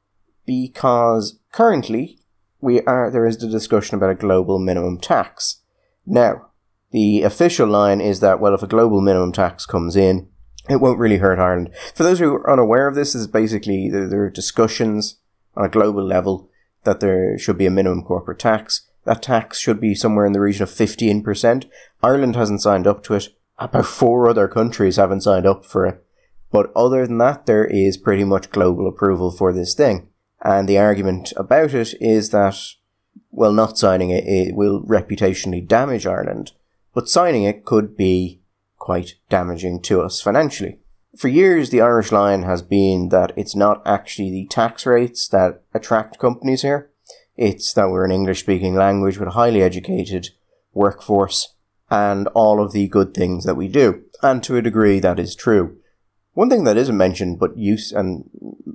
because 0.45 1.39
currently 1.51 2.19
we 2.61 2.81
are 2.81 3.11
there 3.11 3.25
is 3.25 3.37
the 3.37 3.47
discussion 3.47 3.95
about 3.95 4.09
a 4.09 4.15
global 4.15 4.59
minimum 4.59 4.99
tax. 4.99 5.61
Now, 6.05 6.49
the 6.91 7.23
official 7.23 7.67
line 7.67 8.01
is 8.01 8.19
that 8.21 8.39
well, 8.39 8.53
if 8.53 8.63
a 8.63 8.67
global 8.67 9.01
minimum 9.01 9.31
tax 9.31 9.65
comes 9.65 9.95
in, 9.95 10.29
it 10.69 10.79
won't 10.79 10.99
really 10.99 11.17
hurt 11.17 11.39
Ireland. 11.39 11.71
For 11.93 12.03
those 12.03 12.19
who 12.19 12.33
are 12.35 12.51
unaware 12.51 12.87
of 12.87 12.95
this, 12.95 13.15
is 13.15 13.27
basically 13.27 13.89
there 13.89 14.23
are 14.23 14.29
discussions 14.29 15.17
on 15.55 15.65
a 15.65 15.69
global 15.69 16.03
level 16.03 16.49
that 16.83 16.99
there 16.99 17.37
should 17.37 17.57
be 17.57 17.65
a 17.65 17.71
minimum 17.71 18.03
corporate 18.03 18.39
tax. 18.39 18.89
That 19.05 19.21
tax 19.21 19.59
should 19.59 19.79
be 19.79 19.95
somewhere 19.95 20.25
in 20.25 20.33
the 20.33 20.41
region 20.41 20.63
of 20.63 20.69
15%. 20.69 21.65
Ireland 22.01 22.35
hasn't 22.35 22.61
signed 22.61 22.87
up 22.87 23.03
to 23.03 23.15
it. 23.15 23.29
About 23.57 23.85
four 23.85 24.27
other 24.27 24.47
countries 24.47 24.95
haven't 24.95 25.21
signed 25.21 25.45
up 25.45 25.65
for 25.65 25.85
it. 25.85 26.03
But 26.51 26.71
other 26.75 27.05
than 27.05 27.17
that, 27.17 27.45
there 27.45 27.65
is 27.65 27.97
pretty 27.97 28.23
much 28.23 28.51
global 28.51 28.87
approval 28.87 29.31
for 29.31 29.51
this 29.51 29.73
thing. 29.73 30.09
And 30.41 30.69
the 30.69 30.77
argument 30.77 31.33
about 31.35 31.73
it 31.73 31.93
is 32.01 32.29
that, 32.29 32.55
well, 33.31 33.53
not 33.53 33.77
signing 33.77 34.09
it, 34.09 34.25
it 34.25 34.55
will 34.55 34.83
reputationally 34.83 35.65
damage 35.65 36.05
Ireland, 36.05 36.51
but 36.93 37.09
signing 37.09 37.43
it 37.43 37.65
could 37.65 37.97
be 37.97 38.41
quite 38.77 39.15
damaging 39.29 39.81
to 39.83 40.01
us 40.01 40.21
financially. 40.21 40.79
For 41.17 41.27
years, 41.27 41.69
the 41.69 41.81
Irish 41.81 42.11
line 42.11 42.41
has 42.43 42.63
been 42.63 43.09
that 43.09 43.33
it's 43.35 43.55
not 43.55 43.83
actually 43.85 44.31
the 44.31 44.47
tax 44.47 44.85
rates 44.85 45.27
that 45.27 45.61
attract 45.73 46.17
companies 46.17 46.63
here. 46.63 46.89
It's 47.37 47.71
that 47.73 47.89
we're 47.89 48.05
an 48.05 48.11
English 48.11 48.39
speaking 48.39 48.75
language 48.75 49.19
with 49.19 49.27
a 49.27 49.31
highly 49.31 49.61
educated 49.61 50.29
workforce 50.73 51.53
and 51.91 52.27
all 52.29 52.59
of 52.59 52.71
the 52.73 52.87
good 52.87 53.13
things 53.13 53.45
that 53.45 53.55
we 53.55 53.67
do. 53.67 54.03
And 54.23 54.43
to 54.43 54.57
a 54.57 54.61
degree, 54.61 54.99
that 54.99 55.19
is 55.19 55.35
true. 55.35 55.77
One 56.33 56.49
thing 56.49 56.63
that 56.63 56.77
isn't 56.77 56.97
mentioned, 56.97 57.37
but 57.37 57.57
use 57.57 57.91
and 57.91 58.27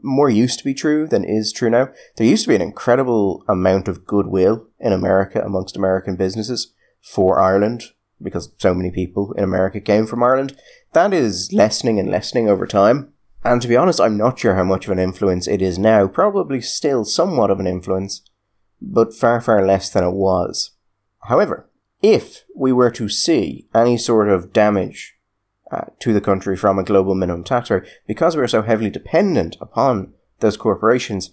more 0.03 0.31
used 0.31 0.61
to 0.61 0.65
be 0.65 0.75
true 0.75 1.09
than 1.09 1.25
is 1.25 1.53
true 1.53 1.71
now, 1.71 1.89
there 2.17 2.27
used 2.27 2.45
to 2.45 2.51
be 2.51 2.55
an 2.55 2.63
incredible 2.63 3.45
amount 3.49 3.89
of 3.89 4.07
goodwill 4.07 4.69
in 4.79 4.93
America 4.93 5.43
amongst 5.45 5.77
American 5.77 6.15
businesses 6.15 6.73
for 7.03 7.41
Ireland 7.41 7.83
because 8.23 8.53
so 8.59 8.75
many 8.75 8.91
people 8.91 9.33
in 9.33 9.45
America 9.45 9.81
came 9.81 10.07
from 10.07 10.23
Ireland. 10.23 10.57
That 10.93 11.13
is 11.13 11.53
lessening 11.53 11.99
and 11.99 12.11
lessening 12.11 12.49
over 12.49 12.67
time. 12.67 13.13
And 13.45 13.63
to 13.63 13.69
be 13.69 13.77
honest, 13.77 14.01
I'm 14.01 14.17
not 14.17 14.39
sure 14.39 14.55
how 14.57 14.65
much 14.65 14.87
of 14.87 14.93
an 14.93 14.99
influence 14.99 15.47
it 15.47 15.63
is 15.63 15.79
now. 15.79 16.07
Probably 16.09 16.61
still 16.61 17.05
somewhat 17.05 17.51
of 17.51 17.61
an 17.61 17.67
influence, 17.67 18.23
but 18.81 19.15
far, 19.15 19.41
far 19.41 19.65
less 19.65 19.91
than 19.91 20.05
it 20.05 20.13
was. 20.13 20.73
However, 21.29 21.69
if 22.03 22.45
we 22.55 22.73
were 22.73 22.91
to 22.93 23.09
see 23.09 23.69
any 23.75 23.97
sort 23.97 24.29
of 24.29 24.53
damage 24.53 25.17
uh, 25.71 25.87
to 26.01 26.13
the 26.13 26.21
country 26.21 26.57
from 26.57 26.79
a 26.79 26.85
global 26.85 27.15
minimum 27.15 27.45
tax 27.45 27.71
rate, 27.71 27.85
because 28.07 28.37
we're 28.37 28.49
so 28.49 28.63
heavily 28.63 28.91
dependent 28.91 29.57
upon 29.61 30.15
those 30.41 30.57
corporations, 30.57 31.31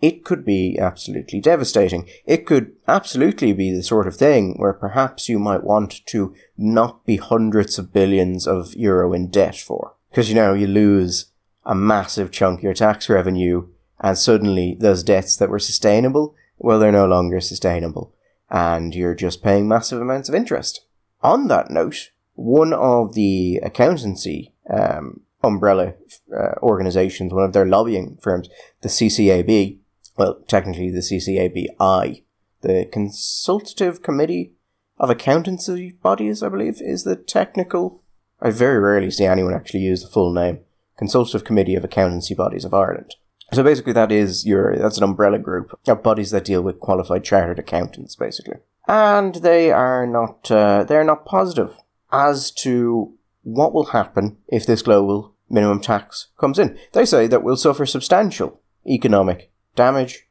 it 0.00 0.24
could 0.24 0.44
be 0.44 0.78
absolutely 0.78 1.40
devastating. 1.40 2.08
It 2.26 2.46
could 2.46 2.76
absolutely 2.86 3.52
be 3.52 3.74
the 3.74 3.82
sort 3.82 4.06
of 4.06 4.16
thing 4.16 4.54
where 4.58 4.74
perhaps 4.74 5.28
you 5.28 5.38
might 5.38 5.64
want 5.64 6.04
to 6.06 6.34
not 6.58 7.06
be 7.06 7.16
hundreds 7.16 7.78
of 7.78 7.92
billions 7.92 8.46
of 8.46 8.74
euro 8.74 9.12
in 9.12 9.28
debt 9.28 9.56
for. 9.56 9.94
Because, 10.10 10.28
you 10.28 10.34
know, 10.34 10.52
you 10.52 10.66
lose 10.66 11.26
a 11.64 11.74
massive 11.74 12.30
chunk 12.30 12.60
of 12.60 12.64
your 12.64 12.74
tax 12.74 13.08
revenue 13.08 13.68
and 14.00 14.18
suddenly 14.18 14.76
those 14.78 15.02
debts 15.02 15.36
that 15.36 15.48
were 15.48 15.58
sustainable, 15.58 16.34
well, 16.58 16.78
they're 16.78 16.92
no 16.92 17.06
longer 17.06 17.40
sustainable. 17.40 18.14
And 18.50 18.94
you're 18.94 19.14
just 19.14 19.42
paying 19.42 19.66
massive 19.66 20.00
amounts 20.00 20.28
of 20.28 20.34
interest. 20.34 20.82
On 21.22 21.48
that 21.48 21.70
note, 21.70 22.10
one 22.34 22.72
of 22.72 23.14
the 23.14 23.60
accountancy 23.62 24.52
um, 24.68 25.22
umbrella 25.42 25.94
uh, 26.36 26.54
organizations, 26.62 27.32
one 27.32 27.44
of 27.44 27.52
their 27.52 27.66
lobbying 27.66 28.18
firms, 28.20 28.48
the 28.82 28.88
CCAB, 28.88 29.78
well, 30.16 30.40
technically 30.46 30.90
the 30.90 31.00
CCABI, 31.00 32.22
the 32.62 32.88
Consultative 32.90 34.02
Committee 34.02 34.52
of 34.98 35.10
Accountancy 35.10 35.92
Bodies, 36.02 36.42
I 36.42 36.48
believe, 36.48 36.80
is 36.80 37.04
the 37.04 37.16
technical. 37.16 38.02
I 38.40 38.50
very 38.50 38.78
rarely 38.78 39.10
see 39.10 39.24
anyone 39.24 39.54
actually 39.54 39.80
use 39.80 40.02
the 40.02 40.08
full 40.08 40.32
name. 40.32 40.60
Consultative 40.96 41.44
Committee 41.44 41.74
of 41.74 41.84
Accountancy 41.84 42.34
Bodies 42.34 42.64
of 42.64 42.72
Ireland. 42.72 43.16
So 43.52 43.62
basically, 43.62 43.92
that 43.92 44.10
is 44.10 44.44
your 44.44 44.76
that's 44.76 44.98
an 44.98 45.04
umbrella 45.04 45.38
group 45.38 45.78
of 45.86 46.02
bodies 46.02 46.30
that 46.32 46.44
deal 46.44 46.62
with 46.62 46.80
qualified 46.80 47.22
chartered 47.22 47.58
accountants, 47.58 48.16
basically, 48.16 48.56
and 48.88 49.36
they 49.36 49.70
are 49.70 50.06
not 50.06 50.50
uh, 50.50 50.82
they're 50.82 51.04
not 51.04 51.24
positive 51.24 51.76
as 52.10 52.50
to 52.50 53.14
what 53.42 53.72
will 53.72 53.86
happen 53.86 54.38
if 54.48 54.66
this 54.66 54.82
global 54.82 55.34
minimum 55.48 55.80
tax 55.80 56.28
comes 56.38 56.58
in. 56.58 56.76
They 56.92 57.04
say 57.04 57.28
that 57.28 57.44
we'll 57.44 57.56
suffer 57.56 57.86
substantial 57.86 58.60
economic 58.84 59.52
damage. 59.76 60.26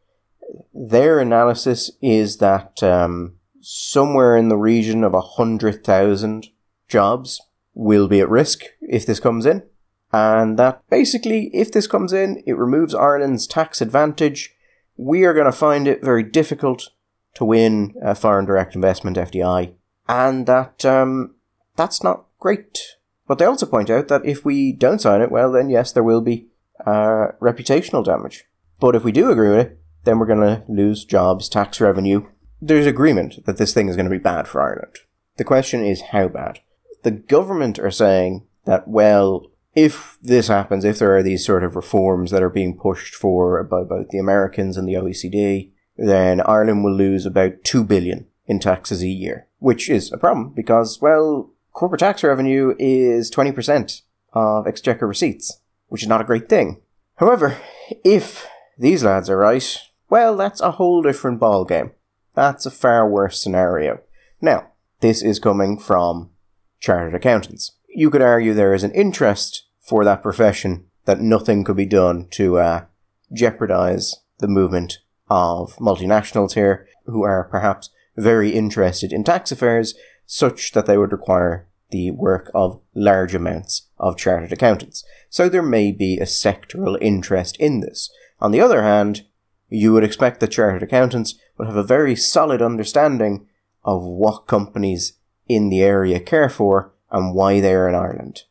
Their 0.73 1.19
analysis 1.19 1.91
is 2.01 2.37
that 2.37 2.83
um, 2.83 3.35
somewhere 3.61 4.35
in 4.37 4.49
the 4.49 4.57
region 4.57 5.03
of 5.03 5.13
100,000 5.13 6.47
jobs 6.87 7.41
will 7.73 8.07
be 8.07 8.19
at 8.19 8.29
risk 8.29 8.63
if 8.81 9.05
this 9.05 9.19
comes 9.19 9.45
in. 9.45 9.63
And 10.11 10.57
that 10.59 10.81
basically, 10.89 11.49
if 11.53 11.71
this 11.71 11.87
comes 11.87 12.13
in, 12.13 12.41
it 12.45 12.53
removes 12.53 12.95
Ireland's 12.95 13.47
tax 13.47 13.81
advantage. 13.81 14.53
We 14.97 15.25
are 15.25 15.33
going 15.33 15.45
to 15.45 15.51
find 15.51 15.87
it 15.87 16.03
very 16.03 16.23
difficult 16.23 16.89
to 17.35 17.43
win 17.43 17.95
a 18.01 18.15
foreign 18.15 18.45
direct 18.45 18.75
investment 18.75 19.17
FDI. 19.17 19.73
And 20.07 20.45
that 20.47 20.85
um, 20.85 21.35
that's 21.75 22.03
not 22.03 22.25
great. 22.39 22.79
But 23.27 23.39
they 23.39 23.45
also 23.45 23.65
point 23.65 23.89
out 23.89 24.07
that 24.07 24.25
if 24.25 24.45
we 24.45 24.71
don't 24.71 25.01
sign 25.01 25.21
it, 25.21 25.31
well, 25.31 25.51
then 25.51 25.69
yes, 25.69 25.91
there 25.91 26.03
will 26.03 26.21
be 26.21 26.47
uh, 26.85 27.31
reputational 27.41 28.05
damage. 28.05 28.45
But 28.79 28.95
if 28.95 29.03
we 29.03 29.11
do 29.11 29.31
agree 29.31 29.49
with 29.49 29.59
it, 29.59 29.79
then 30.03 30.19
we're 30.19 30.25
going 30.25 30.39
to 30.39 30.63
lose 30.67 31.05
jobs, 31.05 31.49
tax 31.49 31.81
revenue. 31.81 32.27
There's 32.61 32.85
agreement 32.85 33.45
that 33.45 33.57
this 33.57 33.73
thing 33.73 33.89
is 33.89 33.95
going 33.95 34.05
to 34.05 34.11
be 34.11 34.17
bad 34.17 34.47
for 34.47 34.61
Ireland. 34.61 34.97
The 35.37 35.43
question 35.43 35.83
is 35.83 36.01
how 36.11 36.27
bad. 36.27 36.59
The 37.03 37.11
government 37.11 37.79
are 37.79 37.91
saying 37.91 38.45
that, 38.65 38.87
well, 38.87 39.47
if 39.75 40.17
this 40.21 40.47
happens, 40.47 40.85
if 40.85 40.99
there 40.99 41.15
are 41.15 41.23
these 41.23 41.45
sort 41.45 41.63
of 41.63 41.75
reforms 41.75 42.31
that 42.31 42.41
are 42.41 42.49
being 42.49 42.77
pushed 42.77 43.13
for 43.13 43.61
by 43.63 43.83
both 43.83 44.09
the 44.09 44.19
Americans 44.19 44.77
and 44.77 44.87
the 44.87 44.93
OECD, 44.93 45.71
then 45.97 46.41
Ireland 46.41 46.83
will 46.83 46.95
lose 46.95 47.25
about 47.25 47.63
2 47.63 47.83
billion 47.83 48.27
in 48.47 48.59
taxes 48.59 49.01
a 49.01 49.07
year, 49.07 49.47
which 49.59 49.89
is 49.89 50.11
a 50.11 50.17
problem 50.17 50.49
because, 50.55 51.01
well, 51.01 51.51
corporate 51.73 51.99
tax 51.99 52.23
revenue 52.23 52.75
is 52.79 53.29
20% 53.31 54.01
of 54.33 54.67
exchequer 54.67 55.07
receipts, 55.07 55.59
which 55.87 56.03
is 56.03 56.09
not 56.09 56.21
a 56.21 56.25
great 56.25 56.49
thing. 56.49 56.81
However, 57.15 57.57
if 58.03 58.47
these 58.77 59.03
lads 59.03 59.29
are 59.29 59.37
right, 59.37 59.77
well, 60.09 60.35
that's 60.35 60.61
a 60.61 60.71
whole 60.71 61.01
different 61.01 61.39
ball 61.39 61.65
game. 61.65 61.91
That's 62.33 62.65
a 62.65 62.71
far 62.71 63.09
worse 63.09 63.41
scenario. 63.41 63.99
Now, 64.41 64.71
this 64.99 65.21
is 65.21 65.39
coming 65.39 65.79
from 65.79 66.31
chartered 66.79 67.15
accountants. 67.15 67.71
You 67.87 68.09
could 68.09 68.21
argue 68.21 68.53
there 68.53 68.73
is 68.73 68.83
an 68.83 68.91
interest 68.91 69.65
for 69.79 70.03
that 70.03 70.21
profession 70.21 70.85
that 71.05 71.21
nothing 71.21 71.63
could 71.63 71.77
be 71.77 71.85
done 71.85 72.27
to 72.31 72.57
uh, 72.57 72.85
jeopardize 73.31 74.15
the 74.39 74.47
movement 74.47 74.99
of 75.29 75.75
multinationals 75.77 76.53
here 76.53 76.87
who 77.05 77.23
are 77.23 77.43
perhaps 77.45 77.89
very 78.17 78.51
interested 78.51 79.11
in 79.13 79.23
tax 79.23 79.51
affairs 79.51 79.95
such 80.25 80.71
that 80.71 80.85
they 80.85 80.97
would 80.97 81.11
require 81.11 81.67
the 81.91 82.11
work 82.11 82.51
of 82.53 82.81
large 82.93 83.35
amounts 83.35 83.87
of 83.97 84.17
chartered 84.17 84.51
accountants. 84.51 85.03
So 85.29 85.47
there 85.47 85.61
may 85.61 85.91
be 85.91 86.17
a 86.17 86.25
sectoral 86.25 86.97
interest 86.99 87.57
in 87.57 87.79
this. 87.79 88.09
On 88.39 88.51
the 88.51 88.61
other 88.61 88.83
hand, 88.83 89.25
you 89.69 89.93
would 89.93 90.03
expect 90.03 90.39
that 90.39 90.51
chartered 90.51 90.83
accountants 90.83 91.35
would 91.57 91.67
have 91.67 91.77
a 91.77 91.83
very 91.83 92.15
solid 92.15 92.61
understanding 92.61 93.47
of 93.83 94.03
what 94.03 94.47
companies 94.47 95.13
in 95.47 95.69
the 95.69 95.81
area 95.81 96.19
care 96.19 96.49
for 96.49 96.93
and 97.11 97.35
why 97.35 97.59
they 97.59 97.73
are 97.73 97.87
in 97.87 97.95
Ireland, 97.95 98.43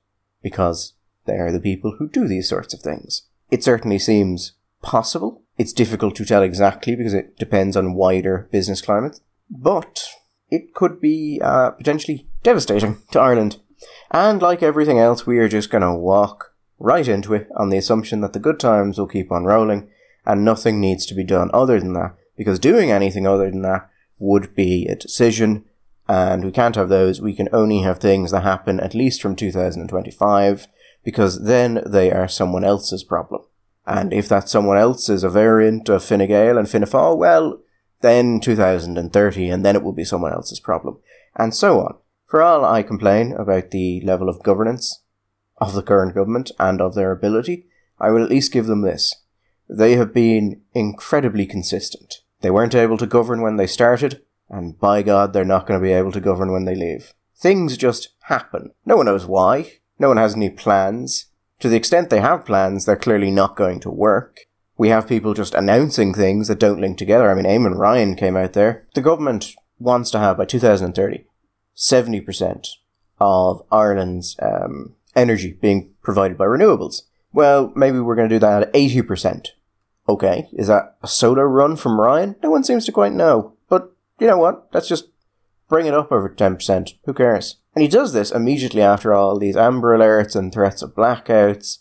because 0.43 0.95
they 1.27 1.35
are 1.35 1.53
the 1.53 1.61
people 1.61 1.97
who 1.99 2.09
do 2.09 2.27
these 2.27 2.49
sorts 2.49 2.73
of 2.73 2.81
things. 2.81 3.23
It 3.51 3.65
certainly 3.65 3.99
seems 3.99 4.53
possible. 4.83 5.43
It's 5.59 5.73
difficult 5.73 6.17
to 6.17 6.25
tell 6.25 6.43
exactly 6.43 6.97
because 6.97 7.15
it 7.15 7.39
depends 7.39 7.77
on 7.77 7.95
wider 7.95 8.49
business 8.51 8.81
climate, 8.81 9.21
but 9.51 10.05
it 10.51 10.75
could 10.75 11.01
be 11.01 11.41
uh, 11.43 11.71
potentially 11.71 12.27
devastating 12.43 12.99
to 13.11 13.21
Ireland. 13.21 13.61
And 14.11 14.41
like 14.41 14.63
everything 14.63 14.99
else, 14.99 15.27
we 15.27 15.39
are 15.39 15.49
just 15.49 15.71
going 15.71 15.83
to 15.83 15.95
walk 15.95 16.54
right 16.85 17.09
into 17.09 17.33
it 17.33 17.49
on 17.57 17.71
the 17.71 17.79
assumption 17.79 18.21
that 18.21 18.35
the 18.35 18.39
good 18.39 18.61
times 18.61 18.99
will 18.99 19.07
keep 19.07 19.33
on 19.33 19.45
rolling 19.45 19.89
and 20.27 20.45
nothing 20.45 20.81
needs 20.81 21.07
to 21.07 21.15
be 21.15 21.25
done 21.25 21.51
other 21.55 21.81
than 21.81 21.95
that, 21.95 22.15
because 22.37 22.59
doing 22.59 22.91
anything 22.91 23.27
other 23.27 23.51
than 23.51 23.63
that 23.63 23.89
would 24.19 24.55
be 24.55 24.87
a 24.87 24.95
decision, 24.95 25.65
and 26.09 26.45
we 26.45 26.51
can't 26.51 26.77
have 26.77 26.91
those. 26.91 27.21
We 27.21 27.35
can 27.35 27.49
only 27.53 27.81
have 27.81 27.99
things 27.99 28.31
that 28.31 28.43
happen 28.43 28.81
at 28.81 28.95
least 28.95 29.23
from 29.23 29.35
2025, 29.35 30.69
because 31.03 31.45
then 31.45 31.83
they 31.87 32.11
are 32.13 32.29
someone 32.29 32.65
else's 32.65 33.03
problem. 33.03 33.43
And 33.87 34.13
if 34.13 34.29
that 34.29 34.49
someone 34.49 34.79
else 34.79 35.09
is 35.09 35.25
a 35.25 35.29
variant 35.29 35.89
of 35.89 36.05
Fine 36.05 36.27
Gael 36.27 36.59
and 36.59 36.69
Fianna 36.69 37.15
well, 37.15 37.61
then 38.01 38.41
2030, 38.41 39.49
and 39.49 39.65
then 39.65 39.77
it 39.77 39.83
will 39.83 39.93
be 39.93 40.05
someone 40.05 40.33
else's 40.33 40.61
problem, 40.61 40.99
and 41.37 41.55
so 41.55 41.81
on. 41.81 41.97
For 42.27 42.43
all 42.43 42.65
I 42.65 42.83
complain 42.83 43.33
about 43.33 43.71
the 43.71 44.01
level 44.03 44.29
of 44.29 44.43
governance 44.43 45.03
of 45.59 45.75
the 45.75 45.83
current 45.83 46.15
government 46.15 46.51
and 46.59 46.81
of 46.81 46.95
their 46.95 47.13
ability, 47.13 47.67
I 48.01 48.11
will 48.11 48.23
at 48.23 48.31
least 48.31 48.53
give 48.53 48.67
them 48.67 48.83
this. 48.83 49.15
They 49.69 49.97
have 49.97 50.13
been 50.13 50.63
incredibly 50.75 51.47
consistent. 51.47 52.17
They 52.41 52.51
weren't 52.51 52.75
able 52.75 52.99
to 52.99 53.07
govern 53.07 53.41
when 53.41 53.57
they 53.57 53.67
started, 53.67 54.23
and 54.49 54.79
by 54.79 55.03
God, 55.03 55.33
they're 55.33 55.45
not 55.45 55.67
going 55.67 55.81
to 55.81 55.85
be 55.85 55.93
able 55.93 56.13
to 56.13 56.21
govern 56.21 56.53
when 56.53 56.65
they 56.65 56.75
leave. 56.75 57.15
Things 57.37 57.77
just 57.77 58.11
happen. 58.25 58.73
No 58.85 58.97
one 58.97 59.07
knows 59.07 59.27
why. 59.27 59.73
No 59.99 60.09
one 60.09 60.17
has 60.17 60.35
any 60.35 60.51
plans. 60.51 61.27
To 61.61 61.69
the 61.69 61.77
extent 61.77 62.11
they 62.11 62.21
have 62.21 62.45
plans, 62.45 62.85
they're 62.85 62.97
clearly 62.97 63.31
not 63.31 63.57
going 63.57 63.81
to 63.81 63.91
work. 63.91 64.41
We 64.77 64.89
have 64.89 65.09
people 65.09 65.35
just 65.35 65.55
announcing 65.55 66.13
things 66.13 66.49
that 66.49 66.59
don't 66.59 66.81
link 66.81 66.99
together. 66.99 67.31
I 67.31 67.35
mean, 67.35 67.45
Eamon 67.45 67.79
Ryan 67.79 68.17
came 68.17 68.37
out 68.37 68.55
there. 68.55 68.87
The 68.95 69.01
government 69.01 69.55
wants 69.79 70.11
to 70.11 70.19
have 70.19 70.37
by 70.37 70.45
2030 70.45 71.25
70% 71.77 72.69
of 73.21 73.63
Ireland's 73.71 74.37
um, 74.41 74.95
energy 75.17 75.53
being 75.53 75.93
provided 76.03 76.39
by 76.39 76.45
renewables. 76.45 77.03
Well, 77.33 77.73
maybe 77.75 77.99
we're 77.99 78.15
going 78.15 78.29
to 78.29 78.35
do 78.35 78.41
that 78.41 78.63
at 78.63 78.73
80%. 78.73 79.49
Okay, 80.09 80.49
is 80.53 80.67
that 80.67 80.97
a 81.03 81.09
solar 81.09 81.49
run 81.49 81.77
from 81.77 82.01
Ryan? 82.01 82.37
No 82.43 82.51
one 82.51 82.63
seems 82.63 82.85
to 82.87 82.93
quite 82.93 83.13
know. 83.13 83.55
But 83.69 83.93
you 84.21 84.27
know 84.27 84.37
what? 84.37 84.69
Let's 84.73 84.89
just 84.89 85.09
bring 85.69 85.87
it 85.87 85.95
up 85.95 86.13
over 86.13 86.29
10%. 86.29 86.95
Who 87.05 87.15
cares? 87.15 87.57
And 87.75 87.83
he 87.83 87.89
does 87.89 88.13
this 88.13 88.31
immediately 88.31 88.83
after 88.83 89.13
all 89.13 89.39
these 89.39 89.57
Amber 89.57 89.97
Alerts 89.97 90.37
and 90.37 90.53
threats 90.53 90.83
of 90.83 90.95
blackouts 90.95 91.79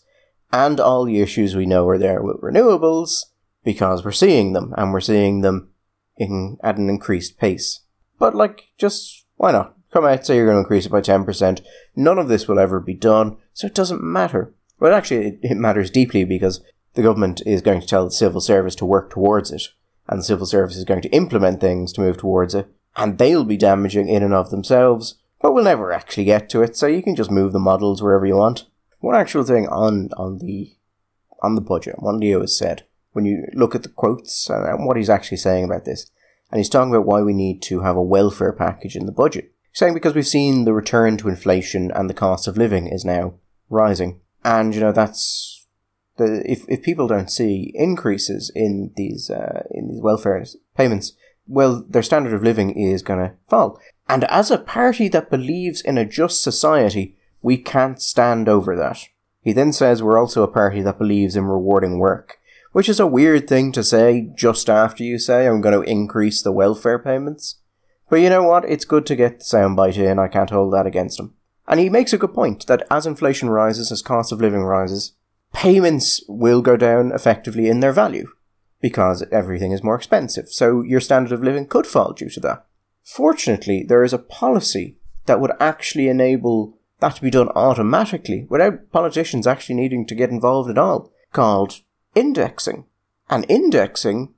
and 0.52 0.80
all 0.80 1.04
the 1.04 1.20
issues 1.20 1.54
we 1.54 1.66
know 1.66 1.86
are 1.88 1.98
there 1.98 2.22
with 2.22 2.40
renewables 2.40 3.26
because 3.62 4.04
we're 4.04 4.12
seeing 4.12 4.52
them 4.52 4.74
and 4.76 4.92
we're 4.92 5.00
seeing 5.00 5.42
them 5.42 5.70
in, 6.16 6.58
at 6.62 6.78
an 6.78 6.88
increased 6.88 7.38
pace. 7.38 7.80
But 8.18 8.34
like, 8.34 8.68
just 8.78 9.24
why 9.36 9.52
not? 9.52 9.76
Come 9.94 10.06
out, 10.06 10.26
say 10.26 10.34
you're 10.34 10.46
going 10.46 10.56
to 10.56 10.60
increase 10.62 10.86
it 10.86 10.90
by 10.90 11.00
10%. 11.00 11.60
None 11.94 12.18
of 12.18 12.26
this 12.26 12.48
will 12.48 12.58
ever 12.58 12.80
be 12.80 12.94
done, 12.94 13.36
so 13.52 13.68
it 13.68 13.76
doesn't 13.76 14.02
matter. 14.02 14.52
Well, 14.80 14.92
actually, 14.92 15.26
it, 15.28 15.38
it 15.42 15.56
matters 15.56 15.88
deeply 15.88 16.24
because 16.24 16.60
the 16.94 17.02
government 17.02 17.42
is 17.46 17.62
going 17.62 17.80
to 17.80 17.86
tell 17.86 18.04
the 18.04 18.10
civil 18.10 18.40
service 18.40 18.74
to 18.76 18.84
work 18.84 19.08
towards 19.08 19.52
it, 19.52 19.68
and 20.08 20.18
the 20.18 20.24
civil 20.24 20.46
service 20.46 20.76
is 20.76 20.82
going 20.82 21.00
to 21.02 21.08
implement 21.10 21.60
things 21.60 21.92
to 21.92 22.00
move 22.00 22.16
towards 22.16 22.56
it, 22.56 22.66
and 22.96 23.18
they'll 23.18 23.44
be 23.44 23.56
damaging 23.56 24.08
in 24.08 24.24
and 24.24 24.34
of 24.34 24.50
themselves, 24.50 25.14
but 25.40 25.54
we'll 25.54 25.62
never 25.62 25.92
actually 25.92 26.24
get 26.24 26.48
to 26.48 26.62
it, 26.62 26.76
so 26.76 26.88
you 26.88 27.00
can 27.00 27.14
just 27.14 27.30
move 27.30 27.52
the 27.52 27.60
models 27.60 28.02
wherever 28.02 28.26
you 28.26 28.34
want. 28.34 28.66
One 28.98 29.14
actual 29.14 29.44
thing 29.44 29.68
on, 29.68 30.10
on 30.16 30.38
the 30.38 30.74
on 31.40 31.54
the 31.54 31.60
budget, 31.60 32.02
one 32.02 32.18
Leo 32.18 32.40
has 32.40 32.58
said, 32.58 32.82
when 33.12 33.26
you 33.26 33.46
look 33.52 33.76
at 33.76 33.84
the 33.84 33.90
quotes 33.90 34.50
and 34.50 34.86
what 34.86 34.96
he's 34.96 35.10
actually 35.10 35.36
saying 35.36 35.62
about 35.62 35.84
this, 35.84 36.10
and 36.50 36.58
he's 36.58 36.68
talking 36.68 36.92
about 36.92 37.06
why 37.06 37.22
we 37.22 37.32
need 37.32 37.62
to 37.62 37.82
have 37.82 37.96
a 37.96 38.02
welfare 38.02 38.52
package 38.52 38.96
in 38.96 39.06
the 39.06 39.12
budget. 39.12 39.53
Saying 39.74 39.92
because 39.92 40.14
we've 40.14 40.26
seen 40.26 40.64
the 40.64 40.72
return 40.72 41.16
to 41.16 41.28
inflation 41.28 41.90
and 41.90 42.08
the 42.08 42.14
cost 42.14 42.46
of 42.46 42.56
living 42.56 42.86
is 42.86 43.04
now 43.04 43.34
rising. 43.68 44.20
And, 44.44 44.72
you 44.72 44.80
know, 44.80 44.92
that's 44.92 45.66
the, 46.16 46.48
if, 46.48 46.64
if 46.68 46.80
people 46.80 47.08
don't 47.08 47.30
see 47.30 47.72
increases 47.74 48.52
in 48.54 48.92
these, 48.96 49.30
uh, 49.30 49.64
in 49.72 49.88
these 49.88 50.00
welfare 50.00 50.44
payments, 50.76 51.14
well, 51.48 51.84
their 51.88 52.04
standard 52.04 52.32
of 52.32 52.44
living 52.44 52.70
is 52.70 53.02
going 53.02 53.18
to 53.18 53.34
fall. 53.48 53.80
And 54.08 54.22
as 54.24 54.52
a 54.52 54.58
party 54.58 55.08
that 55.08 55.28
believes 55.28 55.80
in 55.80 55.98
a 55.98 56.04
just 56.04 56.40
society, 56.40 57.16
we 57.42 57.56
can't 57.56 58.00
stand 58.00 58.48
over 58.48 58.76
that. 58.76 59.00
He 59.42 59.52
then 59.52 59.72
says 59.72 60.04
we're 60.04 60.20
also 60.20 60.44
a 60.44 60.48
party 60.48 60.82
that 60.82 60.98
believes 60.98 61.34
in 61.34 61.46
rewarding 61.46 61.98
work, 61.98 62.38
which 62.70 62.88
is 62.88 63.00
a 63.00 63.08
weird 63.08 63.48
thing 63.48 63.72
to 63.72 63.82
say 63.82 64.30
just 64.36 64.70
after 64.70 65.02
you 65.02 65.18
say 65.18 65.48
I'm 65.48 65.60
going 65.60 65.74
to 65.74 65.90
increase 65.90 66.42
the 66.42 66.52
welfare 66.52 66.98
payments. 67.00 67.56
But 68.14 68.20
you 68.20 68.30
know 68.30 68.44
what? 68.44 68.64
It's 68.70 68.84
good 68.84 69.06
to 69.06 69.16
get 69.16 69.40
the 69.40 69.44
soundbite 69.44 69.96
in, 69.96 70.20
I 70.20 70.28
can't 70.28 70.50
hold 70.50 70.72
that 70.72 70.86
against 70.86 71.18
him. 71.18 71.34
And 71.66 71.80
he 71.80 71.90
makes 71.90 72.12
a 72.12 72.16
good 72.16 72.32
point 72.32 72.64
that 72.68 72.86
as 72.88 73.06
inflation 73.06 73.50
rises, 73.50 73.90
as 73.90 74.02
cost 74.02 74.30
of 74.30 74.40
living 74.40 74.62
rises, 74.62 75.14
payments 75.52 76.22
will 76.28 76.62
go 76.62 76.76
down 76.76 77.10
effectively 77.10 77.68
in 77.68 77.80
their 77.80 77.90
value 77.90 78.28
because 78.80 79.24
everything 79.32 79.72
is 79.72 79.82
more 79.82 79.96
expensive. 79.96 80.48
So 80.50 80.80
your 80.80 81.00
standard 81.00 81.32
of 81.32 81.42
living 81.42 81.66
could 81.66 81.88
fall 81.88 82.12
due 82.12 82.30
to 82.30 82.38
that. 82.38 82.64
Fortunately, 83.02 83.82
there 83.82 84.04
is 84.04 84.12
a 84.12 84.18
policy 84.18 84.96
that 85.26 85.40
would 85.40 85.50
actually 85.58 86.06
enable 86.06 86.78
that 87.00 87.16
to 87.16 87.20
be 87.20 87.30
done 87.30 87.48
automatically 87.56 88.46
without 88.48 88.92
politicians 88.92 89.44
actually 89.44 89.74
needing 89.74 90.06
to 90.06 90.14
get 90.14 90.30
involved 90.30 90.70
at 90.70 90.78
all 90.78 91.10
called 91.32 91.80
indexing. 92.14 92.84
And 93.28 93.44
indexing 93.48 94.34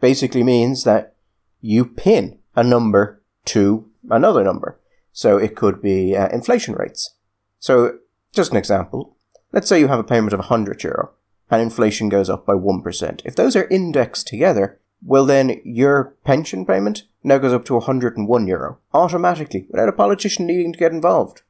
basically 0.00 0.42
means 0.42 0.82
that 0.82 1.14
you 1.60 1.84
pin 1.84 2.40
a 2.54 2.62
number 2.62 3.22
to 3.46 3.88
another 4.10 4.44
number. 4.44 4.78
So 5.12 5.36
it 5.36 5.56
could 5.56 5.82
be 5.82 6.16
uh, 6.16 6.28
inflation 6.28 6.74
rates. 6.74 7.14
So, 7.58 7.98
just 8.32 8.50
an 8.50 8.56
example. 8.56 9.16
Let's 9.52 9.68
say 9.68 9.78
you 9.78 9.88
have 9.88 9.98
a 9.98 10.04
payment 10.04 10.32
of 10.32 10.40
100 10.40 10.82
euro 10.82 11.10
and 11.50 11.60
inflation 11.60 12.08
goes 12.08 12.30
up 12.30 12.46
by 12.46 12.54
1%. 12.54 13.20
If 13.24 13.36
those 13.36 13.54
are 13.54 13.68
indexed 13.68 14.26
together, 14.26 14.80
well 15.04 15.26
then 15.26 15.60
your 15.64 16.16
pension 16.24 16.64
payment 16.64 17.02
now 17.22 17.38
goes 17.38 17.52
up 17.52 17.64
to 17.66 17.74
101 17.74 18.46
euro 18.46 18.78
automatically 18.94 19.66
without 19.68 19.88
a 19.88 19.92
politician 19.92 20.46
needing 20.46 20.72
to 20.72 20.78
get 20.78 20.92
involved. 20.92 21.42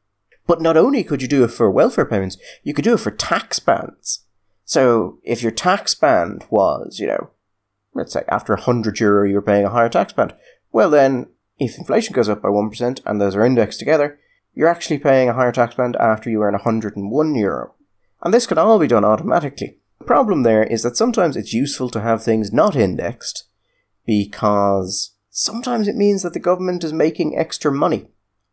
But 0.47 0.61
not 0.61 0.77
only 0.77 1.05
could 1.05 1.23
you 1.23 1.29
do 1.29 1.45
it 1.45 1.53
for 1.53 1.71
welfare 1.71 2.05
payments, 2.05 2.37
you 2.65 2.75
could 2.75 2.85
do 2.85 2.95
it 2.95 3.01
for 3.01 3.13
tax 3.13 3.61
bands. 3.61 4.25
So 4.65 5.19
if 5.23 5.41
your 5.41 5.53
tax 5.53 5.95
band 5.95 6.45
was, 6.51 6.99
you 6.99 7.07
know, 7.07 7.31
let's 7.95 8.13
say 8.13 8.25
after 8.29 8.55
100 8.55 8.99
euro 8.99 9.29
you're 9.29 9.41
paying 9.41 9.65
a 9.65 9.71
higher 9.71 9.89
tax 9.89 10.13
band, 10.13 10.35
well 10.73 10.91
then 10.91 11.27
if 11.59 11.79
inflation 11.79 12.15
goes 12.15 12.29
up 12.29 12.43
by 12.43 12.49
1% 12.49 13.01
and 13.07 13.21
those 13.21 13.37
are 13.37 13.45
indexed 13.45 13.79
together, 13.79 14.19
you're 14.55 14.69
actually 14.69 14.99
paying 14.99 15.29
a 15.29 15.35
higher 15.35 15.53
tax 15.53 15.75
band 15.75 15.97
after 15.97 16.29
you 16.29 16.43
earn 16.43 16.55
101 16.55 17.35
euro. 17.35 17.75
And 18.23 18.35
this 18.35 18.47
can 18.47 18.59
all 18.59 18.79
be 18.79 18.87
done 18.87 19.05
automatically. 19.05 19.79
The 19.99 20.05
problem 20.05 20.43
there 20.43 20.65
is 20.65 20.83
that 20.83 20.97
sometimes 20.97 21.37
it's 21.37 21.53
useful 21.53 21.89
to 21.91 22.01
have 22.01 22.23
things 22.23 22.53
not 22.53 22.75
indexed 22.75 23.45
because 24.05 25.15
sometimes 25.31 25.89
it 25.89 25.97
means 25.97 26.23
that 26.23 26.33
the 26.33 26.41
government 26.41 26.85
is 26.85 26.93
making 26.93 27.39
extra 27.39 27.71
money, 27.71 28.09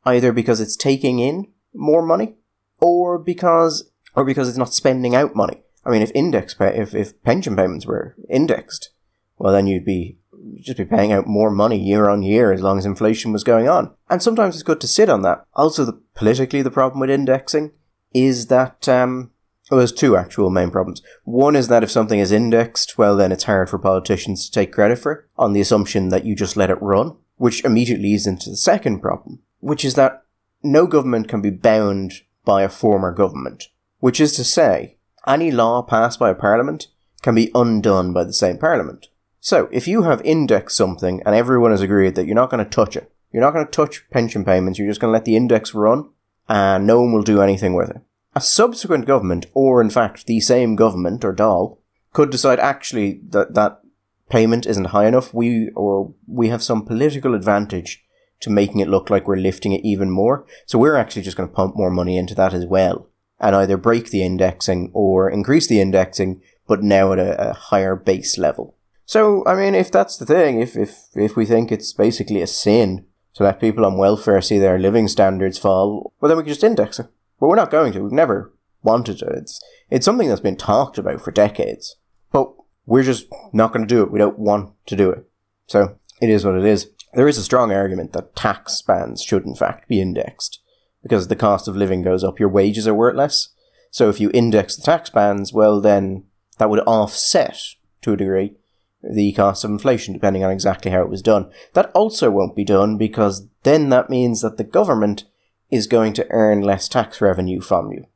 either 0.06 0.32
because 0.32 0.62
it's 0.62 0.76
taking 0.76 1.20
in 1.20 1.48
more 1.74 2.06
money 2.06 2.36
or 2.80 3.18
because 3.18 3.92
or 4.16 4.24
because 4.24 4.48
it's 4.48 4.58
not 4.58 4.74
spending 4.74 5.16
out 5.16 5.36
money. 5.36 5.64
I 5.86 5.92
mean, 5.92 6.02
if 6.02 6.12
index 6.14 6.54
pay, 6.54 6.78
if, 6.78 6.94
if 6.94 7.22
pension 7.24 7.56
payments 7.56 7.86
were 7.86 8.16
indexed, 8.30 8.92
well, 9.38 9.54
then 9.54 9.68
you'd 9.68 9.86
be 9.86 10.18
just 10.60 10.78
be 10.78 10.86
paying 10.86 11.12
out 11.12 11.28
more 11.28 11.52
money 11.52 11.78
year 11.78 12.10
on 12.10 12.22
year 12.24 12.52
as 12.52 12.62
long 12.62 12.78
as 12.78 12.86
inflation 12.86 13.32
was 13.32 13.44
going 13.44 13.68
on. 13.68 13.92
And 14.10 14.22
sometimes 14.22 14.56
it's 14.56 14.64
good 14.64 14.82
to 14.82 14.88
sit 14.88 15.10
on 15.10 15.22
that. 15.24 15.46
Also, 15.54 15.86
the, 15.86 16.00
politically, 16.16 16.62
the 16.62 16.72
problem 16.72 17.00
with 17.00 17.10
indexing 17.10 17.72
is 18.14 18.48
that 18.48 18.88
um, 18.88 19.32
Well, 19.70 19.78
there's 19.78 19.92
two 19.92 20.18
actual 20.18 20.50
main 20.50 20.72
problems. 20.72 21.02
One 21.26 21.56
is 21.56 21.68
that 21.68 21.84
if 21.84 21.92
something 21.92 22.20
is 22.20 22.32
indexed, 22.32 22.98
well, 22.98 23.16
then 23.16 23.32
it's 23.32 23.44
hard 23.44 23.70
for 23.70 23.78
politicians 23.78 24.46
to 24.46 24.52
take 24.52 24.74
credit 24.74 24.98
for 24.98 25.12
it 25.12 25.26
on 25.38 25.54
the 25.54 25.62
assumption 25.62 26.10
that 26.10 26.26
you 26.26 26.36
just 26.36 26.58
let 26.58 26.72
it 26.72 26.82
run, 26.82 27.16
which 27.38 27.64
immediately 27.64 28.10
leads 28.10 28.26
into 28.26 28.50
the 28.50 28.58
second 28.58 29.00
problem, 29.00 29.40
which 29.60 29.86
is 29.86 29.94
that 29.94 30.24
no 30.64 30.88
government 30.88 31.28
can 31.28 31.42
be 31.42 31.52
bound 31.52 32.14
by 32.46 32.64
a 32.64 32.70
former 32.70 33.14
government, 33.14 33.66
which 34.00 34.20
is 34.20 34.34
to 34.34 34.44
say, 34.44 34.98
any 35.28 35.52
law 35.52 35.84
passed 35.84 36.18
by 36.18 36.32
a 36.32 36.36
parliament 36.36 36.88
can 37.22 37.36
be 37.36 37.52
undone 37.54 38.12
by 38.12 38.24
the 38.24 38.34
same 38.34 38.58
parliament. 38.58 39.08
So, 39.42 39.70
if 39.72 39.88
you 39.88 40.04
have 40.04 40.22
indexed 40.26 40.76
something 40.76 41.22
and 41.26 41.34
everyone 41.34 41.72
has 41.72 41.82
agreed 41.82 42.16
that 42.16 42.26
you're 42.26 42.36
not 42.36 42.50
going 42.50 42.64
to 42.64 42.70
touch 42.70 42.98
it, 42.98 43.12
you're 43.32 43.44
not 43.44 43.54
going 43.54 43.66
to 43.66 43.72
touch 43.72 44.10
pension 44.10 44.44
payments, 44.44 44.78
you're 44.78 44.88
just 44.88 45.00
going 45.00 45.10
to 45.10 45.14
let 45.14 45.26
the 45.26 45.36
index 45.36 45.74
run, 45.74 46.10
and 46.48 46.86
no 46.86 47.02
one 47.02 47.14
will 47.14 47.24
do 47.24 47.42
anything 47.42 47.74
with 47.74 47.90
it. 47.90 48.02
A 48.36 48.42
subsequent 48.42 49.06
government, 49.06 49.46
or 49.54 49.82
in 49.82 49.90
fact 49.90 50.26
the 50.26 50.40
same 50.40 50.76
government 50.76 51.24
or 51.24 51.34
Dáil, 51.34 51.78
could 52.12 52.32
decide 52.32 52.60
actually 52.60 53.22
that 53.30 53.54
that 53.54 53.82
payment 54.30 54.66
isn't 54.66 54.86
high 54.86 55.08
enough. 55.08 55.34
We 55.34 55.70
or 55.70 56.14
we 56.28 56.50
have 56.50 56.64
some 56.64 56.86
political 56.86 57.34
advantage 57.34 58.04
to 58.42 58.50
making 58.50 58.80
it 58.80 58.88
look 58.88 59.10
like 59.10 59.28
we're 59.28 59.36
lifting 59.36 59.74
it 59.74 59.84
even 59.84 60.10
more. 60.10 60.46
So 60.66 60.80
we're 60.80 60.96
actually 60.96 61.24
just 61.24 61.36
going 61.36 61.50
to 61.50 61.56
pump 61.56 61.76
more 61.76 61.92
money 61.92 62.18
into 62.18 62.36
that 62.36 62.54
as 62.54 62.66
well, 62.66 63.10
and 63.40 63.56
either 63.56 63.78
break 63.78 64.10
the 64.10 64.24
indexing 64.24 64.92
or 64.94 65.30
increase 65.30 65.68
the 65.68 65.82
indexing, 65.82 66.42
but 66.68 66.84
now 66.84 67.14
at 67.14 67.20
a, 67.20 67.50
a 67.50 67.54
higher 67.54 67.96
base 67.96 68.38
level. 68.38 68.76
So 69.10 69.44
I 69.48 69.56
mean, 69.56 69.74
if 69.74 69.92
that's 69.92 70.18
the 70.18 70.26
thing, 70.28 70.62
if 70.62 70.78
if 70.78 71.08
if 71.16 71.36
we 71.36 71.44
think 71.44 71.72
it's 71.72 71.94
basically 71.94 72.44
a 72.44 72.48
sin 72.48 73.08
to 73.34 73.42
let 73.42 73.60
people 73.60 73.84
on 73.84 73.98
welfare 73.98 74.40
see 74.40 74.60
their 74.60 74.78
living 74.78 75.08
standards 75.08 75.58
fall, 75.58 76.14
well 76.22 76.30
then 76.30 76.38
we 76.38 76.44
can 76.44 76.50
just 76.50 76.64
index 76.64 77.00
it. 77.00 77.08
But 77.40 77.48
we're 77.48 77.56
not 77.56 77.72
going 77.72 77.92
to. 77.94 78.04
We've 78.04 78.12
never 78.12 78.54
wanted 78.84 79.18
to. 79.18 79.26
It's 79.30 79.60
it's 79.90 80.06
something 80.06 80.30
that's 80.30 80.42
been 80.42 80.58
talked 80.58 81.00
about 81.00 81.22
for 81.22 81.32
decades. 81.32 81.96
But 82.32 82.54
we're 82.86 83.02
just 83.02 83.26
not 83.52 83.74
going 83.74 83.82
to 83.82 83.92
do 83.92 84.04
it. 84.04 84.12
We 84.12 84.20
don't 84.20 84.38
want 84.38 84.76
to 84.86 84.96
do 84.96 85.10
it. 85.10 85.28
So 85.66 85.98
it 86.22 86.30
is 86.30 86.46
what 86.46 86.58
it 86.58 86.66
is. 86.66 86.92
There 87.16 87.28
is 87.28 87.40
a 87.40 87.44
strong 87.44 87.72
argument 87.72 88.14
that 88.14 88.36
tax 88.36 88.80
bands 88.84 89.24
should 89.24 89.44
in 89.44 89.56
fact 89.56 89.88
be 89.88 90.00
indexed 90.00 90.62
because 91.02 91.30
the 91.30 91.36
cost 91.36 91.68
of 91.68 91.76
living 91.76 92.04
goes 92.04 92.24
up, 92.24 92.40
your 92.40 92.50
wages 92.50 92.88
are 92.88 92.94
worth 92.94 93.16
less. 93.16 93.50
So 93.90 94.08
if 94.08 94.20
you 94.20 94.30
index 94.36 94.76
the 94.76 94.84
tax 94.84 95.10
bands, 95.10 95.52
well 95.52 95.82
then 95.82 96.26
that 96.60 96.70
would 96.70 96.82
offset 96.82 97.60
to 98.04 98.14
a 98.14 98.18
degree 98.18 98.54
the 99.02 99.32
cost 99.34 99.64
of 99.64 99.72
inflation, 99.72 100.14
depending 100.14 100.44
on 100.44 100.52
exactly 100.52 100.92
how 100.92 101.02
it 101.02 101.10
was 101.10 101.22
done. 101.22 101.50
That 101.74 101.92
also 101.94 102.30
won't 102.30 102.56
be 102.56 102.66
done 102.66 102.98
because 102.98 103.48
then 103.64 103.90
that 103.90 104.10
means 104.10 104.42
that 104.42 104.58
the 104.58 104.64
government 104.64 105.26
is 105.70 105.88
going 105.88 106.14
to 106.14 106.28
earn 106.30 106.62
less 106.62 106.88
tax 106.88 107.22
revenue 107.22 107.62
from 107.62 107.92
you 107.92 108.08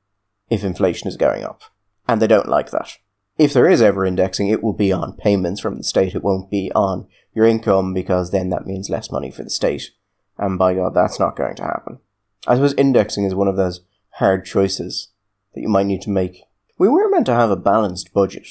if 0.50 0.64
inflation 0.64 1.08
is 1.08 1.18
going 1.18 1.44
up. 1.44 1.62
And 2.08 2.22
they 2.22 2.28
don't 2.28 2.50
like 2.50 2.72
that. 2.72 2.98
If 3.38 3.54
there 3.54 3.70
is 3.70 3.82
ever 3.82 4.06
indexing, 4.06 4.50
it 4.50 4.62
will 4.62 4.74
be 4.74 4.92
on 4.92 5.14
payments 5.14 5.62
from 5.62 5.78
the 5.78 5.84
state. 5.84 6.16
It 6.16 6.24
won't 6.24 6.52
be 6.52 6.72
on 6.76 7.08
your 7.34 7.46
income 7.46 7.94
because 7.94 8.32
then 8.32 8.50
that 8.50 8.68
means 8.68 8.90
less 8.90 9.12
money 9.12 9.32
for 9.32 9.44
the 9.44 9.50
state. 9.50 9.92
And 10.38 10.58
by 10.60 10.74
God, 10.76 10.94
that's 10.94 11.20
not 11.20 11.36
going 11.36 11.56
to 11.56 11.64
happen. 11.64 12.00
I 12.46 12.56
suppose 12.56 12.74
indexing 12.74 13.24
is 13.24 13.34
one 13.34 13.48
of 13.48 13.56
those 13.56 13.82
hard 14.18 14.46
choices 14.46 15.10
that 15.54 15.62
you 15.62 15.70
might 15.70 15.86
need 15.86 16.02
to 16.04 16.10
make. 16.10 16.44
We 16.78 16.90
were 16.90 17.10
meant 17.10 17.26
to 17.28 17.34
have 17.34 17.50
a 17.50 17.56
balanced 17.56 18.14
budget 18.14 18.48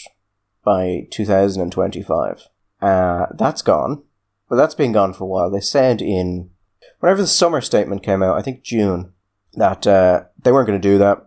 by 0.65 1.07
2025. 1.11 2.49
Uh, 2.81 3.27
that's 3.37 3.63
gone. 3.63 4.03
But 4.49 4.57
that's 4.57 4.75
been 4.75 4.93
gone 4.93 5.15
for 5.15 5.25
a 5.25 5.27
while. 5.27 5.51
They 5.51 5.61
said 5.61 6.03
in 6.03 6.51
whenever 7.01 7.23
the 7.23 7.27
summer 7.27 7.61
statement 7.61 8.03
came 8.03 8.23
out, 8.23 8.37
I 8.37 8.43
think 8.43 8.63
June, 8.63 9.13
that 9.55 9.87
uh, 9.87 10.25
they 10.43 10.53
weren't 10.53 10.67
going 10.67 10.81
to 10.81 10.89
do 10.89 10.99
that. 10.99 11.27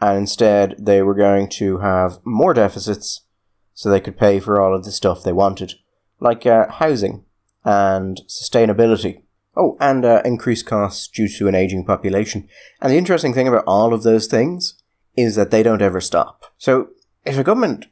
And 0.00 0.18
instead, 0.18 0.76
they 0.78 1.02
were 1.02 1.14
going 1.14 1.48
to 1.50 1.78
have 1.78 2.18
more 2.24 2.54
deficits 2.54 3.22
so 3.74 3.88
they 3.88 4.00
could 4.00 4.18
pay 4.18 4.40
for 4.40 4.60
all 4.60 4.74
of 4.74 4.84
the 4.84 4.92
stuff 4.92 5.22
they 5.22 5.32
wanted, 5.32 5.74
like 6.20 6.46
uh, 6.46 6.70
housing 6.70 7.24
and 7.64 8.20
sustainability. 8.28 9.22
Oh, 9.56 9.76
and 9.80 10.04
uh, 10.04 10.22
increased 10.24 10.66
costs 10.66 11.06
due 11.08 11.28
to 11.28 11.46
an 11.46 11.54
aging 11.54 11.84
population. 11.84 12.48
And 12.80 12.90
the 12.90 12.96
interesting 12.96 13.34
thing 13.34 13.46
about 13.46 13.64
all 13.66 13.92
of 13.92 14.02
those 14.02 14.26
things 14.26 14.80
is 15.14 15.34
that 15.36 15.50
they 15.50 15.62
don't 15.62 15.82
ever 15.82 16.00
stop. 16.00 16.44
So, 16.56 16.88
if 17.24 17.36
a 17.36 17.44
government 17.44 17.86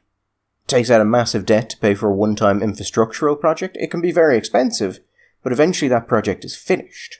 takes 0.71 0.89
out 0.89 1.01
a 1.01 1.05
massive 1.05 1.45
debt 1.45 1.69
to 1.69 1.77
pay 1.77 1.93
for 1.93 2.09
a 2.09 2.15
one 2.15 2.35
time 2.35 2.61
infrastructural 2.61 3.39
project, 3.39 3.77
it 3.79 3.91
can 3.91 4.01
be 4.01 4.11
very 4.11 4.37
expensive, 4.37 4.99
but 5.43 5.51
eventually 5.51 5.89
that 5.89 6.07
project 6.07 6.43
is 6.43 6.55
finished. 6.55 7.19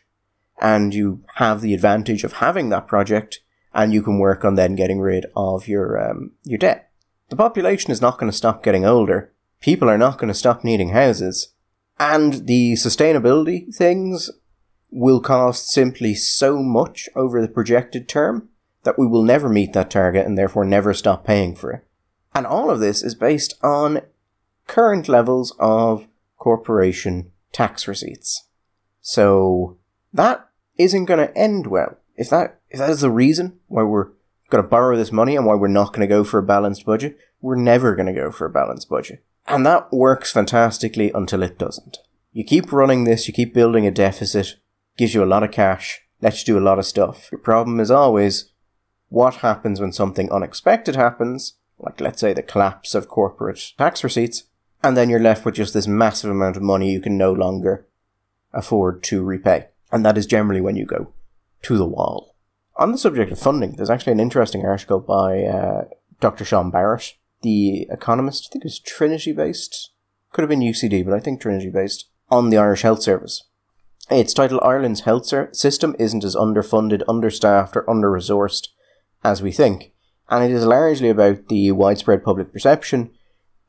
And 0.60 0.94
you 0.94 1.24
have 1.36 1.62
the 1.62 1.74
advantage 1.74 2.24
of 2.24 2.34
having 2.34 2.70
that 2.70 2.88
project, 2.88 3.42
and 3.74 3.94
you 3.94 4.02
can 4.02 4.20
work 4.20 4.46
on 4.46 4.56
then 4.56 4.76
getting 4.76 5.00
rid 5.00 5.26
of 5.36 5.68
your, 5.68 6.10
um, 6.10 6.32
your 6.44 6.58
debt. 6.58 6.92
The 7.30 7.36
population 7.36 7.92
is 7.92 8.02
not 8.02 8.18
going 8.18 8.32
to 8.32 8.38
stop 8.38 8.64
getting 8.64 8.86
older. 8.86 9.32
People 9.60 9.90
are 9.90 9.98
not 9.98 10.18
going 10.18 10.28
to 10.28 10.34
stop 10.34 10.64
needing 10.64 10.90
houses. 10.90 11.54
And 12.00 12.48
the 12.48 12.74
sustainability 12.74 13.74
things 13.74 14.30
will 14.90 15.22
cost 15.22 15.70
simply 15.70 16.14
so 16.16 16.62
much 16.62 17.08
over 17.16 17.42
the 17.42 17.48
projected 17.48 18.10
term 18.10 18.50
that 18.84 18.98
we 19.00 19.08
will 19.08 19.24
never 19.24 19.48
meet 19.50 19.74
that 19.74 19.90
target 19.90 20.26
and 20.26 20.38
therefore 20.38 20.66
never 20.66 20.94
stop 20.94 21.26
paying 21.26 21.56
for 21.56 21.72
it. 21.72 21.86
And 22.34 22.46
all 22.46 22.70
of 22.70 22.80
this 22.80 23.04
is 23.04 23.16
based 23.16 23.56
on 23.62 24.02
current 24.68 25.10
levels 25.10 25.54
of 25.60 26.08
corporation 26.38 27.32
tax 27.52 27.88
receipts. 27.88 28.48
So 29.02 29.78
that 30.14 30.48
isn't 30.78 31.06
going 31.06 31.26
to 31.26 31.38
end 31.38 31.68
well. 31.68 31.98
If 32.16 32.30
that 32.30 32.60
if 32.70 32.80
that 32.80 32.90
is 32.90 33.02
the 33.02 33.12
reason 33.12 33.60
why 33.68 33.84
we're 33.84 34.10
going 34.50 34.64
to 34.64 34.70
borrow 34.70 34.96
this 34.96 35.12
money 35.12 35.36
and 35.36 35.46
why 35.46 35.56
we're 35.56 35.68
not 35.68 35.94
going 35.94 36.02
to 36.02 36.08
go 36.08 36.24
for 36.24 36.40
a 36.40 36.44
balanced 36.44 36.86
budget, 36.86 37.18
we're 37.42 37.56
never 37.56 37.96
going 37.96 38.06
to 38.06 38.14
go 38.14 38.32
for 38.32 38.46
a 38.46 38.50
balanced 38.50 38.90
budget. 38.90 39.24
And 39.48 39.66
that 39.66 39.92
works 39.92 40.32
fantastically 40.32 41.12
until 41.14 41.44
it 41.44 41.58
doesn't. 41.58 41.98
You 42.32 42.44
keep 42.44 42.72
running 42.72 43.04
this, 43.04 43.28
you 43.28 43.34
keep 43.34 43.54
building 43.54 43.86
a 43.86 43.92
deficit, 43.92 44.56
gives 44.98 45.14
you 45.14 45.24
a 45.24 45.26
lot 45.26 45.44
of 45.44 45.52
cash, 45.52 46.02
lets 46.22 46.48
you 46.48 46.54
do 46.54 46.60
a 46.60 46.64
lot 46.64 46.80
of 46.80 46.86
stuff. 46.86 47.30
Your 47.32 47.40
problem 47.40 47.80
is 47.80 47.92
always 47.92 48.52
what 49.10 49.36
happens 49.38 49.82
when 49.82 49.92
something 49.92 50.32
unexpected 50.32 50.96
happens 50.96 51.56
like 51.82 52.00
let's 52.00 52.22
say 52.22 52.34
the 52.34 52.44
collapse 52.44 52.96
of 52.96 53.08
corporate 53.08 53.74
tax 53.78 54.04
receipts, 54.04 54.44
and 54.84 54.96
then 54.96 55.10
you're 55.10 55.20
left 55.20 55.46
with 55.46 55.56
just 55.56 55.74
this 55.74 55.88
massive 55.88 56.30
amount 56.30 56.58
of 56.58 56.64
money 56.64 56.92
you 56.92 57.02
can 57.02 57.18
no 57.18 57.32
longer 57.32 57.88
afford 58.54 59.04
to 59.04 59.24
repay. 59.24 59.68
And 59.92 60.06
that 60.06 60.18
is 60.18 60.26
generally 60.26 60.62
when 60.62 60.76
you 60.76 60.86
go 60.86 61.14
to 61.64 61.78
the 61.78 61.86
wall. 61.86 62.36
On 62.78 62.92
the 62.92 62.98
subject 62.98 63.32
of 63.32 63.40
funding, 63.40 63.76
there's 63.76 63.90
actually 63.90 64.14
an 64.14 64.20
interesting 64.20 64.66
article 64.66 65.00
by 65.00 65.44
uh, 65.44 65.86
Dr. 66.20 66.46
Sean 66.46 66.72
Barrett, 66.72 67.16
the 67.42 67.88
economist, 67.92 68.48
I 68.48 68.50
think 68.52 68.64
it 68.64 68.68
was 68.68 68.80
Trinity 68.80 69.34
based, 69.34 69.92
could 70.32 70.42
have 70.42 70.50
been 70.50 70.62
UCD, 70.62 71.04
but 71.04 71.14
I 71.14 71.20
think 71.20 71.42
Trinity 71.42 71.70
based, 71.70 72.10
on 72.30 72.50
the 72.50 72.58
Irish 72.58 72.84
Health 72.84 73.04
Service. 73.04 73.44
It's 74.10 74.34
titled 74.34 74.62
Ireland's 74.64 75.02
Health 75.02 75.26
System 75.56 75.96
Isn't 76.00 76.24
as 76.24 76.36
Underfunded, 76.36 77.04
Understaffed, 77.08 77.76
or 77.76 77.90
Under 77.90 78.10
Resourced 78.10 78.70
as 79.24 79.42
We 79.42 79.52
Think 79.52 79.94
and 80.32 80.44
it 80.44 80.52
is 80.52 80.66
largely 80.66 81.10
about 81.10 81.50
the 81.50 81.72
widespread 81.74 82.24
public 82.24 82.54
perception 82.54 83.12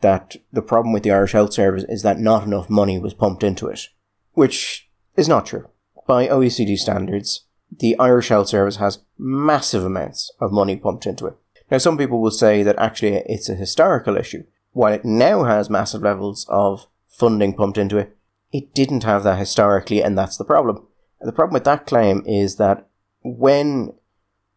that 0.01 0.37
the 0.53 0.63
problem 0.63 0.93
with 0.93 1.03
the 1.03 1.11
Irish 1.11 1.33
Health 1.33 1.53
Service 1.53 1.85
is 1.89 2.03
that 2.03 2.21
not 2.21 2.45
enough 2.45 2.71
money 2.71 2.99
was 2.99 3.15
pumped 3.15 3.43
into 3.43 3.67
it, 3.67 3.89
which 4.33 4.89
is 5.17 5.29
not 5.29 5.47
true. 5.47 5.69
By 6.07 6.29
OECD 6.29 6.79
standards, 6.79 7.47
the 7.79 7.99
Irish 7.99 8.29
Health 8.29 8.49
Service 8.49 8.77
has 8.77 9.01
massive 9.19 9.85
amounts 9.85 10.31
of 10.41 10.53
money 10.53 10.77
pumped 10.77 11.07
into 11.07 11.27
it. 11.27 11.37
Now, 11.71 11.79
some 11.79 11.99
people 11.99 12.21
will 12.21 12.31
say 12.31 12.63
that 12.63 12.79
actually 12.79 13.17
it's 13.27 13.49
a 13.49 13.55
historical 13.55 14.17
issue. 14.17 14.45
While 14.73 14.93
it 14.93 15.05
now 15.05 15.45
has 15.45 15.69
massive 15.69 16.03
levels 16.03 16.47
of 16.49 16.87
funding 17.09 17.55
pumped 17.55 17.79
into 17.79 17.99
it, 17.99 18.17
it 18.53 18.75
didn't 18.75 19.05
have 19.05 19.25
that 19.25 19.39
historically, 19.39 20.03
and 20.03 20.17
that's 20.17 20.37
the 20.37 20.45
problem. 20.45 20.87
The 21.21 21.33
problem 21.33 21.55
with 21.55 21.65
that 21.65 21.87
claim 21.87 22.23
is 22.27 22.57
that 22.57 22.89
when 23.23 23.95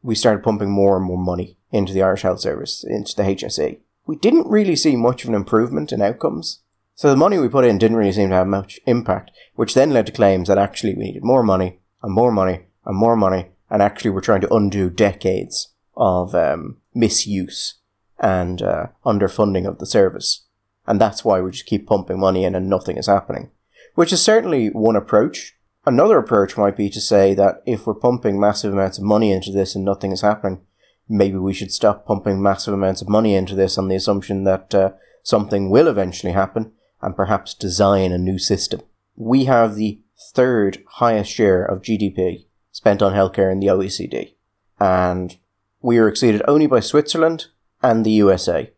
we 0.05 0.13
started 0.13 0.43
pumping 0.43 0.69
more 0.69 0.95
and 0.95 1.05
more 1.05 1.17
money 1.17 1.57
into 1.71 1.91
the 1.91 2.03
Irish 2.03 2.21
Health 2.21 2.39
Service, 2.39 2.83
into 2.83 3.15
the 3.15 3.23
HSE. 3.23 3.79
We 4.05 4.15
didn't 4.17 4.47
really 4.47 4.75
see 4.75 4.95
much 4.95 5.23
of 5.23 5.29
an 5.29 5.35
improvement 5.35 5.91
in 5.91 6.01
outcomes. 6.01 6.59
So 6.93 7.09
the 7.09 7.17
money 7.17 7.39
we 7.39 7.49
put 7.49 7.65
in 7.65 7.79
didn't 7.79 7.97
really 7.97 8.11
seem 8.11 8.29
to 8.29 8.35
have 8.35 8.47
much 8.47 8.79
impact, 8.85 9.31
which 9.55 9.73
then 9.73 9.91
led 9.91 10.05
to 10.05 10.11
claims 10.11 10.47
that 10.47 10.59
actually 10.59 10.93
we 10.93 11.05
needed 11.05 11.23
more 11.23 11.43
money 11.43 11.79
and 12.03 12.13
more 12.13 12.31
money 12.31 12.67
and 12.85 12.95
more 12.95 13.15
money, 13.15 13.47
and 13.69 13.81
actually 13.81 14.11
we're 14.11 14.21
trying 14.21 14.41
to 14.41 14.53
undo 14.53 14.91
decades 14.91 15.69
of 15.97 16.35
um, 16.35 16.77
misuse 16.93 17.75
and 18.19 18.61
uh, 18.61 18.87
underfunding 19.05 19.67
of 19.67 19.79
the 19.79 19.87
service. 19.87 20.45
And 20.85 21.01
that's 21.01 21.25
why 21.25 21.41
we 21.41 21.49
just 21.49 21.65
keep 21.65 21.87
pumping 21.87 22.19
money 22.19 22.45
in 22.45 22.53
and 22.53 22.69
nothing 22.69 22.97
is 22.97 23.07
happening. 23.07 23.49
Which 23.95 24.13
is 24.13 24.21
certainly 24.21 24.67
one 24.67 24.95
approach, 24.95 25.54
Another 25.87 26.17
approach 26.17 26.57
might 26.57 26.75
be 26.75 26.89
to 26.89 26.99
say 26.99 27.35
that 27.35 27.61
if 27.65 27.85
we're 27.85 27.93
pumping 27.93 28.39
massive 28.39 28.73
amounts 28.73 28.97
of 28.97 29.03
money 29.03 29.31
into 29.31 29.51
this 29.51 29.75
and 29.75 29.85
nothing 29.85 30.11
is 30.11 30.21
happening, 30.21 30.61
maybe 31.07 31.37
we 31.37 31.53
should 31.53 31.71
stop 31.71 32.07
pumping 32.07 32.41
massive 32.41 32.73
amounts 32.73 33.01
of 33.01 33.09
money 33.09 33.35
into 33.35 33.53
this 33.53 33.77
on 33.77 33.87
the 33.87 33.95
assumption 33.95 34.45
that 34.45 34.73
uh, 34.73 34.91
something 35.21 35.69
will 35.69 35.87
eventually 35.87 36.33
happen 36.33 36.71
and 37.01 37.15
perhaps 37.15 37.53
design 37.53 38.11
a 38.11 38.17
new 38.17 38.39
system. 38.39 38.81
We 39.15 39.45
have 39.45 39.75
the 39.75 40.01
third 40.33 40.83
highest 40.93 41.31
share 41.31 41.63
of 41.63 41.83
GDP 41.83 42.45
spent 42.71 43.03
on 43.03 43.13
healthcare 43.13 43.51
in 43.51 43.59
the 43.59 43.67
OECD, 43.67 44.33
and 44.79 45.37
we 45.81 45.99
are 45.99 46.07
exceeded 46.07 46.41
only 46.47 46.65
by 46.65 46.79
Switzerland 46.79 47.45
and 47.83 48.03
the 48.03 48.11
USA. 48.11 48.71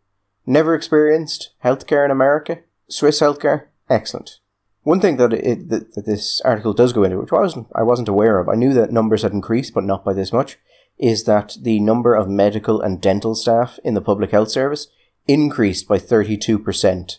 Never 0.46 0.76
experienced 0.76 1.52
healthcare 1.64 2.04
in 2.04 2.12
America. 2.12 2.60
Swiss 2.90 3.22
healthcare, 3.22 3.68
excellent. 3.90 4.40
One 4.88 5.02
thing 5.02 5.18
that, 5.18 5.34
it, 5.34 5.68
that, 5.68 5.96
that 5.96 6.06
this 6.06 6.40
article 6.46 6.72
does 6.72 6.94
go 6.94 7.04
into, 7.04 7.20
which 7.20 7.34
I 7.34 7.42
wasn't, 7.42 7.68
I 7.76 7.84
wasn't 7.84 8.08
aware 8.08 8.40
of, 8.40 8.48
I 8.48 8.56
knew 8.56 8.74
that 8.74 8.94
numbers 8.94 9.22
had 9.22 9.34
increased, 9.34 9.74
but 9.74 9.84
not 9.84 10.06
by 10.06 10.14
this 10.14 10.32
much, 10.32 10.58
is 10.98 11.26
that 11.26 11.58
the 11.62 11.82
number 11.82 12.16
of 12.16 12.30
medical 12.30 12.80
and 12.80 13.02
dental 13.02 13.36
staff 13.36 13.80
in 13.84 13.96
the 13.96 14.02
public 14.02 14.32
health 14.32 14.50
service 14.50 14.88
increased 15.28 15.90
by 15.90 15.98
32% 15.98 17.18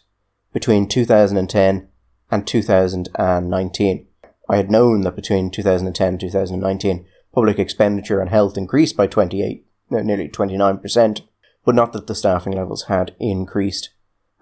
between 0.54 0.88
2010 0.88 1.88
and 2.30 2.46
2019. 2.46 4.06
I 4.48 4.56
had 4.56 4.70
known 4.70 5.02
that 5.02 5.14
between 5.14 5.50
2010 5.50 6.08
and 6.08 6.20
2019, 6.20 7.06
public 7.34 7.58
expenditure 7.58 8.22
on 8.22 8.28
health 8.28 8.56
increased 8.56 8.96
by 8.96 9.08
28, 9.08 9.66
nearly 9.90 10.30
29%, 10.30 11.20
but 11.66 11.74
not 11.74 11.92
that 11.92 12.06
the 12.06 12.14
staffing 12.14 12.54
levels 12.54 12.84
had 12.84 13.14
increased 13.20 13.90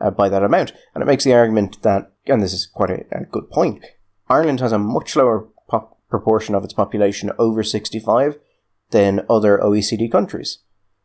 uh, 0.01 0.11
by 0.11 0.29
that 0.29 0.43
amount. 0.43 0.73
And 0.95 1.03
it 1.03 1.07
makes 1.07 1.25
the 1.25 1.35
argument 1.35 1.83
that, 1.83 2.13
and 2.27 2.43
this 2.43 2.53
is 2.53 2.67
quite 2.67 2.91
a, 2.91 3.05
a 3.13 3.25
good 3.25 3.51
point, 3.51 3.85
Ireland 4.29 4.61
has 4.61 4.73
a 4.73 4.79
much 4.79 5.17
lower 5.17 5.49
proportion 6.09 6.55
of 6.55 6.65
its 6.65 6.73
population 6.73 7.33
over 7.39 7.63
65 7.63 8.39
than 8.91 9.27
other 9.29 9.59
OECD 9.59 10.11
countries. 10.11 10.59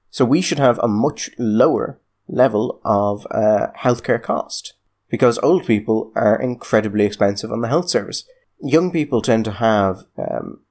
So 0.10 0.26
we 0.26 0.42
should 0.42 0.60
have 0.60 0.80
a 0.80 0.88
much 0.88 1.32
lower 1.38 2.00
level 2.28 2.80
of 2.84 3.26
uh, 3.32 3.68
healthcare 3.78 4.22
cost 4.22 4.74
because 5.10 5.40
old 5.40 5.66
people 5.66 6.12
are 6.16 6.40
incredibly 6.40 7.06
expensive 7.06 7.52
on 7.52 7.62
the 7.62 7.68
health 7.68 7.90
service. 7.90 8.26
Young 8.62 8.92
people 8.92 9.22
tend 9.22 9.46
to 9.46 9.52
have 9.52 10.04
um, 10.18 10.62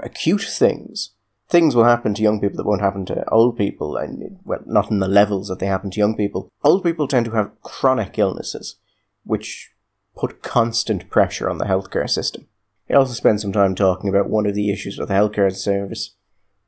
acute 0.00 0.42
things. 0.42 1.10
Things 1.48 1.74
will 1.74 1.84
happen 1.84 2.12
to 2.14 2.22
young 2.22 2.40
people 2.40 2.58
that 2.58 2.66
won't 2.66 2.82
happen 2.82 3.06
to 3.06 3.28
old 3.30 3.56
people, 3.56 3.96
and 3.96 4.38
well, 4.44 4.60
not 4.66 4.90
in 4.90 4.98
the 4.98 5.08
levels 5.08 5.48
that 5.48 5.58
they 5.60 5.66
happen 5.66 5.90
to 5.90 6.00
young 6.00 6.14
people. 6.14 6.50
Old 6.62 6.84
people 6.84 7.08
tend 7.08 7.24
to 7.26 7.32
have 7.32 7.50
chronic 7.62 8.18
illnesses, 8.18 8.76
which 9.24 9.70
put 10.14 10.42
constant 10.42 11.08
pressure 11.08 11.48
on 11.48 11.58
the 11.58 11.64
healthcare 11.64 12.08
system. 12.08 12.46
He 12.86 12.94
also 12.94 13.14
spent 13.14 13.40
some 13.40 13.52
time 13.52 13.74
talking 13.74 14.10
about 14.10 14.28
one 14.28 14.46
of 14.46 14.54
the 14.54 14.70
issues 14.70 14.98
with 14.98 15.08
the 15.08 15.14
healthcare 15.14 15.54
service, 15.54 16.16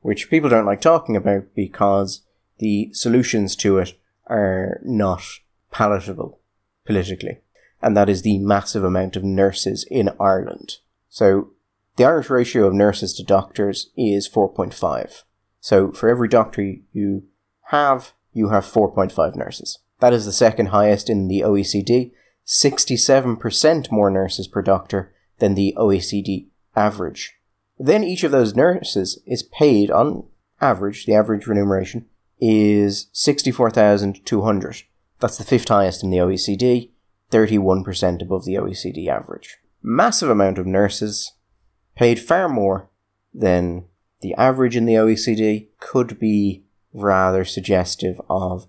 which 0.01 0.31
people 0.31 0.49
don't 0.49 0.67
like 0.67 0.81
talking 0.81 1.17
about 1.17 1.55
because 1.55 2.23
the 2.59 2.91
solutions 2.93 3.57
to 3.57 3.79
it 3.79 3.95
are 4.27 4.81
not 4.83 5.23
palatable 5.71 6.39
politically, 6.87 7.41
and 7.83 7.97
that 7.97 8.09
is 8.09 8.23
the 8.23 8.39
massive 8.39 8.85
amount 8.85 9.17
of 9.17 9.25
nurses 9.25 9.85
in 9.91 10.11
Ireland. 10.19 10.77
So, 11.09 11.51
the 11.97 12.05
Irish 12.05 12.31
ratio 12.31 12.67
of 12.67 12.75
nurses 12.75 13.13
to 13.15 13.23
doctors 13.23 13.91
is 13.97 14.29
4.5. 14.29 15.23
So, 15.61 15.93
for 15.93 16.09
every 16.09 16.29
doctor 16.29 16.77
you 16.93 17.25
have, 17.65 18.13
you 18.33 18.49
have 18.49 18.65
4.5 18.65 19.37
nurses. 19.37 19.79
That 20.01 20.13
is 20.13 20.25
the 20.25 20.33
second 20.33 20.67
highest 20.67 21.11
in 21.11 21.29
the 21.29 21.41
OECD, 21.41 22.13
67% 22.47 23.93
more 23.93 24.11
nurses 24.11 24.49
per 24.49 24.63
doctor 24.63 25.13
than 25.39 25.55
the 25.55 25.75
OECD 25.77 26.49
average. 26.75 27.35
Then 27.79 28.03
each 28.03 28.25
of 28.25 28.33
those 28.33 28.57
nurses 28.57 29.21
is 29.27 29.43
paid 29.43 29.91
on 29.91 30.25
average, 30.61 31.07
the 31.07 31.15
average 31.15 31.47
remuneration 31.47 32.07
is 32.41 33.09
64,200. 33.13 34.83
That's 35.19 35.39
the 35.39 35.45
fifth 35.45 35.69
highest 35.69 36.03
in 36.03 36.11
the 36.11 36.19
OECD, 36.19 36.91
31% 37.31 38.23
above 38.23 38.45
the 38.45 38.55
OECD 38.55 39.09
average. 39.09 39.59
Massive 39.83 40.31
amount 40.31 40.59
of 40.59 40.67
nurses, 40.67 41.33
paid 42.01 42.19
far 42.19 42.49
more 42.49 42.89
than 43.35 43.85
the 44.23 44.33
average 44.37 44.75
in 44.75 44.87
the 44.87 44.95
OECD, 44.95 45.67
could 45.81 46.19
be 46.19 46.65
rather 46.95 47.45
suggestive 47.45 48.19
of 48.31 48.67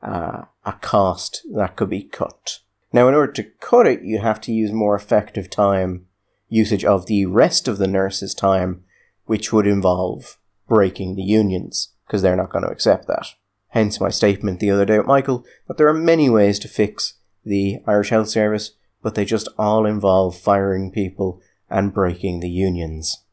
uh, 0.00 0.44
a 0.64 0.72
cost 0.74 1.44
that 1.52 1.74
could 1.74 1.90
be 1.90 2.04
cut. 2.04 2.60
Now, 2.92 3.08
in 3.08 3.14
order 3.14 3.32
to 3.32 3.50
cut 3.60 3.88
it, 3.88 4.02
you 4.02 4.20
have 4.20 4.40
to 4.42 4.52
use 4.52 4.70
more 4.70 4.94
effective 4.94 5.50
time 5.50 6.06
usage 6.48 6.84
of 6.84 7.06
the 7.06 7.26
rest 7.26 7.66
of 7.66 7.78
the 7.78 7.88
nurses' 7.88 8.32
time, 8.32 8.84
which 9.26 9.52
would 9.52 9.66
involve 9.66 10.38
breaking 10.68 11.16
the 11.16 11.24
unions, 11.24 11.88
because 12.06 12.22
they're 12.22 12.36
not 12.36 12.52
going 12.52 12.64
to 12.64 12.70
accept 12.70 13.08
that. 13.08 13.26
Hence 13.70 14.00
my 14.00 14.08
statement 14.08 14.60
the 14.60 14.70
other 14.70 14.84
day 14.84 14.98
with 14.98 15.06
Michael 15.08 15.44
that 15.66 15.78
there 15.78 15.88
are 15.88 15.94
many 15.94 16.30
ways 16.30 16.60
to 16.60 16.68
fix 16.68 17.14
the 17.44 17.80
Irish 17.88 18.10
Health 18.10 18.28
Service, 18.28 18.74
but 19.02 19.16
they 19.16 19.24
just 19.24 19.48
all 19.58 19.84
involve 19.84 20.38
firing 20.38 20.92
people 20.92 21.42
and 21.70 21.92
breaking 21.92 22.40
the 22.40 22.48
unions. 22.48 23.24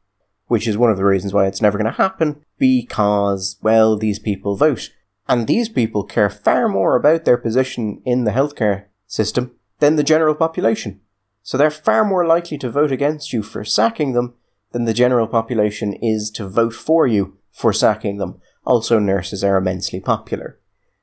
Which 0.47 0.67
is 0.67 0.77
one 0.77 0.91
of 0.91 0.97
the 0.97 1.05
reasons 1.05 1.33
why 1.33 1.47
it's 1.47 1.61
never 1.61 1.77
going 1.77 1.91
to 1.91 1.97
happen, 1.97 2.43
because, 2.57 3.57
well, 3.61 3.97
these 3.97 4.19
people 4.19 4.55
vote. 4.55 4.91
And 5.27 5.47
these 5.47 5.69
people 5.69 6.03
care 6.03 6.29
far 6.29 6.67
more 6.67 6.95
about 6.95 7.25
their 7.25 7.37
position 7.37 8.01
in 8.05 8.25
the 8.25 8.31
healthcare 8.31 8.85
system 9.07 9.55
than 9.79 9.95
the 9.95 10.03
general 10.03 10.35
population. 10.35 11.01
So 11.41 11.57
they're 11.57 11.71
far 11.71 12.05
more 12.05 12.25
likely 12.25 12.57
to 12.59 12.69
vote 12.69 12.91
against 12.91 13.33
you 13.33 13.43
for 13.43 13.63
sacking 13.63 14.13
them 14.13 14.35
than 14.71 14.85
the 14.85 14.93
general 14.93 15.27
population 15.27 15.93
is 15.93 16.29
to 16.31 16.47
vote 16.47 16.73
for 16.73 17.07
you 17.07 17.37
for 17.51 17.71
sacking 17.71 18.17
them. 18.17 18.41
Also, 18.65 18.99
nurses 18.99 19.43
are 19.43 19.57
immensely 19.57 19.99
popular 19.99 20.59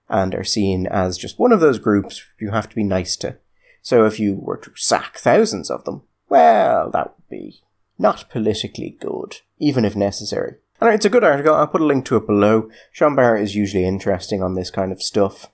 and 0.09 0.35
are 0.35 0.45
seen 0.45 0.87
as 0.87 1.17
just 1.17 1.39
one 1.39 1.53
of 1.53 1.61
those 1.61 1.79
groups 1.79 2.23
you 2.39 2.51
have 2.51 2.69
to 2.69 2.77
be 2.77 2.85
nice 2.85 3.17
to. 3.17 3.39
So 3.81 4.05
if 4.05 4.21
you 4.21 4.35
were 4.35 4.59
to 4.59 4.73
sack 4.75 5.17
thousands 5.17 5.71
of 5.71 5.85
them, 5.85 6.03
well, 6.33 6.89
that 6.93 7.15
would 7.15 7.29
be 7.29 7.61
not 7.99 8.31
politically 8.31 8.97
good, 8.99 9.43
even 9.59 9.85
if 9.85 9.95
necessary. 9.95 10.55
And 10.81 10.89
it's 10.95 11.05
a 11.05 11.11
good 11.11 11.23
article, 11.23 11.55
I'll 11.55 11.67
put 11.67 11.83
a 11.83 11.85
link 11.85 12.07
to 12.07 12.17
it 12.17 12.27
below. 12.27 12.71
Sean 12.91 13.15
Barrett 13.15 13.43
is 13.43 13.55
usually 13.55 13.85
interesting 13.85 14.43
on 14.43 14.55
this 14.55 14.71
kind 14.71 14.93
of 14.93 15.03
stuff. 15.03 15.51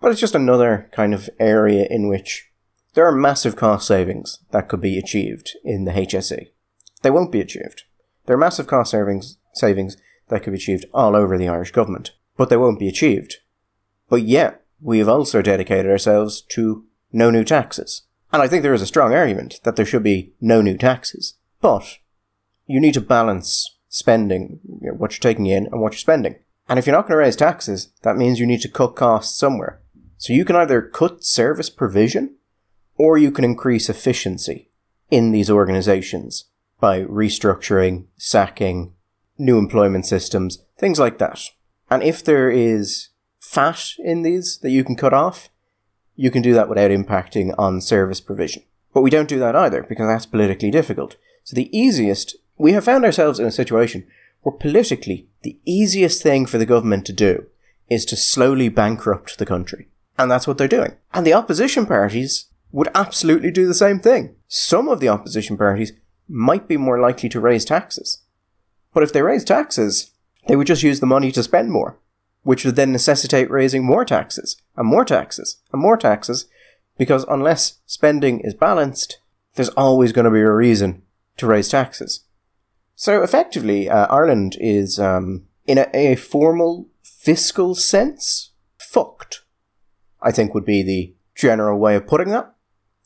But 0.00 0.12
it's 0.12 0.20
just 0.20 0.36
another 0.36 0.88
kind 0.92 1.14
of 1.14 1.28
area 1.40 1.88
in 1.90 2.06
which 2.06 2.48
there 2.94 3.04
are 3.04 3.12
massive 3.12 3.56
cost 3.56 3.88
savings 3.88 4.38
that 4.52 4.68
could 4.68 4.80
be 4.80 5.00
achieved 5.00 5.56
in 5.64 5.84
the 5.84 5.90
HSE. 5.90 6.46
They 7.02 7.10
won't 7.10 7.32
be 7.32 7.40
achieved. 7.40 7.82
There 8.26 8.36
are 8.36 8.38
massive 8.38 8.68
cost 8.68 8.92
savings, 8.92 9.38
savings 9.52 9.96
that 10.28 10.44
could 10.44 10.52
be 10.52 10.58
achieved 10.58 10.84
all 10.94 11.16
over 11.16 11.36
the 11.36 11.48
Irish 11.48 11.72
government, 11.72 12.12
but 12.36 12.50
they 12.50 12.56
won't 12.56 12.78
be 12.78 12.88
achieved. 12.88 13.38
But 14.08 14.22
yet, 14.22 14.62
we 14.80 15.00
have 15.00 15.08
also 15.08 15.42
dedicated 15.42 15.90
ourselves 15.90 16.40
to 16.50 16.84
no 17.12 17.32
new 17.32 17.42
taxes. 17.42 18.02
And 18.34 18.42
I 18.42 18.48
think 18.48 18.64
there 18.64 18.74
is 18.74 18.82
a 18.82 18.86
strong 18.86 19.14
argument 19.14 19.60
that 19.62 19.76
there 19.76 19.86
should 19.86 20.02
be 20.02 20.32
no 20.40 20.60
new 20.60 20.76
taxes. 20.76 21.34
But 21.60 21.98
you 22.66 22.80
need 22.80 22.94
to 22.94 23.00
balance 23.00 23.78
spending, 23.88 24.58
you 24.82 24.88
know, 24.88 24.94
what 24.94 25.12
you're 25.12 25.20
taking 25.20 25.46
in 25.46 25.66
and 25.66 25.80
what 25.80 25.92
you're 25.92 25.98
spending. 25.98 26.34
And 26.68 26.76
if 26.76 26.84
you're 26.84 26.96
not 26.96 27.02
going 27.02 27.12
to 27.12 27.18
raise 27.18 27.36
taxes, 27.36 27.92
that 28.02 28.16
means 28.16 28.40
you 28.40 28.46
need 28.46 28.60
to 28.62 28.68
cut 28.68 28.96
costs 28.96 29.38
somewhere. 29.38 29.80
So 30.18 30.32
you 30.32 30.44
can 30.44 30.56
either 30.56 30.82
cut 30.82 31.22
service 31.22 31.70
provision 31.70 32.34
or 32.96 33.16
you 33.16 33.30
can 33.30 33.44
increase 33.44 33.88
efficiency 33.88 34.72
in 35.12 35.30
these 35.30 35.48
organizations 35.48 36.46
by 36.80 37.04
restructuring, 37.04 38.06
sacking, 38.16 38.94
new 39.38 39.58
employment 39.58 40.06
systems, 40.06 40.58
things 40.76 40.98
like 40.98 41.18
that. 41.18 41.40
And 41.88 42.02
if 42.02 42.24
there 42.24 42.50
is 42.50 43.10
fat 43.38 43.90
in 43.96 44.22
these 44.22 44.58
that 44.58 44.70
you 44.70 44.82
can 44.82 44.96
cut 44.96 45.14
off, 45.14 45.50
you 46.16 46.30
can 46.30 46.42
do 46.42 46.54
that 46.54 46.68
without 46.68 46.90
impacting 46.90 47.54
on 47.58 47.80
service 47.80 48.20
provision. 48.20 48.62
But 48.92 49.02
we 49.02 49.10
don't 49.10 49.28
do 49.28 49.38
that 49.40 49.56
either 49.56 49.82
because 49.82 50.06
that's 50.06 50.26
politically 50.26 50.70
difficult. 50.70 51.16
So 51.42 51.54
the 51.54 51.76
easiest, 51.76 52.36
we 52.56 52.72
have 52.72 52.84
found 52.84 53.04
ourselves 53.04 53.38
in 53.40 53.46
a 53.46 53.52
situation 53.52 54.06
where 54.42 54.56
politically 54.56 55.26
the 55.42 55.58
easiest 55.64 56.22
thing 56.22 56.46
for 56.46 56.58
the 56.58 56.66
government 56.66 57.04
to 57.06 57.12
do 57.12 57.46
is 57.88 58.04
to 58.06 58.16
slowly 58.16 58.68
bankrupt 58.68 59.38
the 59.38 59.46
country. 59.46 59.88
And 60.18 60.30
that's 60.30 60.46
what 60.46 60.58
they're 60.58 60.68
doing. 60.68 60.94
And 61.12 61.26
the 61.26 61.34
opposition 61.34 61.86
parties 61.86 62.46
would 62.70 62.88
absolutely 62.94 63.50
do 63.50 63.66
the 63.66 63.74
same 63.74 64.00
thing. 64.00 64.36
Some 64.48 64.88
of 64.88 65.00
the 65.00 65.08
opposition 65.08 65.56
parties 65.56 65.92
might 66.28 66.68
be 66.68 66.76
more 66.76 67.00
likely 67.00 67.28
to 67.30 67.40
raise 67.40 67.64
taxes. 67.64 68.22
But 68.92 69.02
if 69.02 69.12
they 69.12 69.22
raise 69.22 69.44
taxes, 69.44 70.12
they 70.46 70.56
would 70.56 70.66
just 70.66 70.82
use 70.82 71.00
the 71.00 71.06
money 71.06 71.32
to 71.32 71.42
spend 71.42 71.70
more, 71.70 71.98
which 72.44 72.64
would 72.64 72.76
then 72.76 72.92
necessitate 72.92 73.50
raising 73.50 73.84
more 73.84 74.04
taxes, 74.04 74.56
and 74.76 74.86
more 74.86 75.04
taxes, 75.04 75.56
and 75.72 75.82
more 75.82 75.96
taxes, 75.96 76.46
because 76.96 77.24
unless 77.28 77.80
spending 77.86 78.40
is 78.40 78.54
balanced, 78.54 79.18
there's 79.56 79.70
always 79.70 80.12
going 80.12 80.24
to 80.24 80.30
be 80.30 80.40
a 80.40 80.50
reason 80.50 81.02
to 81.36 81.46
raise 81.46 81.68
taxes. 81.68 82.24
So 82.94 83.22
effectively, 83.22 83.90
uh, 83.90 84.06
Ireland 84.06 84.56
is, 84.60 85.00
um, 85.00 85.46
in 85.66 85.78
a, 85.78 85.88
a 85.92 86.14
formal 86.14 86.86
fiscal 87.02 87.74
sense, 87.74 88.52
fucked. 88.78 89.42
I 90.22 90.30
think 90.30 90.54
would 90.54 90.64
be 90.64 90.82
the 90.82 91.14
general 91.34 91.78
way 91.78 91.96
of 91.96 92.06
putting 92.06 92.28
that 92.28 92.54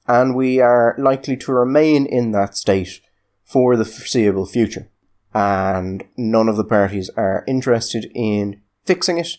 and 0.09 0.35
we 0.35 0.59
are 0.59 0.96
likely 0.98 1.37
to 1.37 1.53
remain 1.53 2.07
in 2.07 2.33
that 2.33 2.57
state 2.57 3.01
for 3.44 3.77
the 3.77 3.85
foreseeable 3.85 4.46
future. 4.46 4.88
And 5.35 6.03
none 6.16 6.48
of 6.48 6.57
the 6.57 6.64
parties 6.64 7.11
are 7.11 7.44
interested 7.46 8.11
in 8.14 8.62
fixing 8.88 9.18
it 9.18 9.37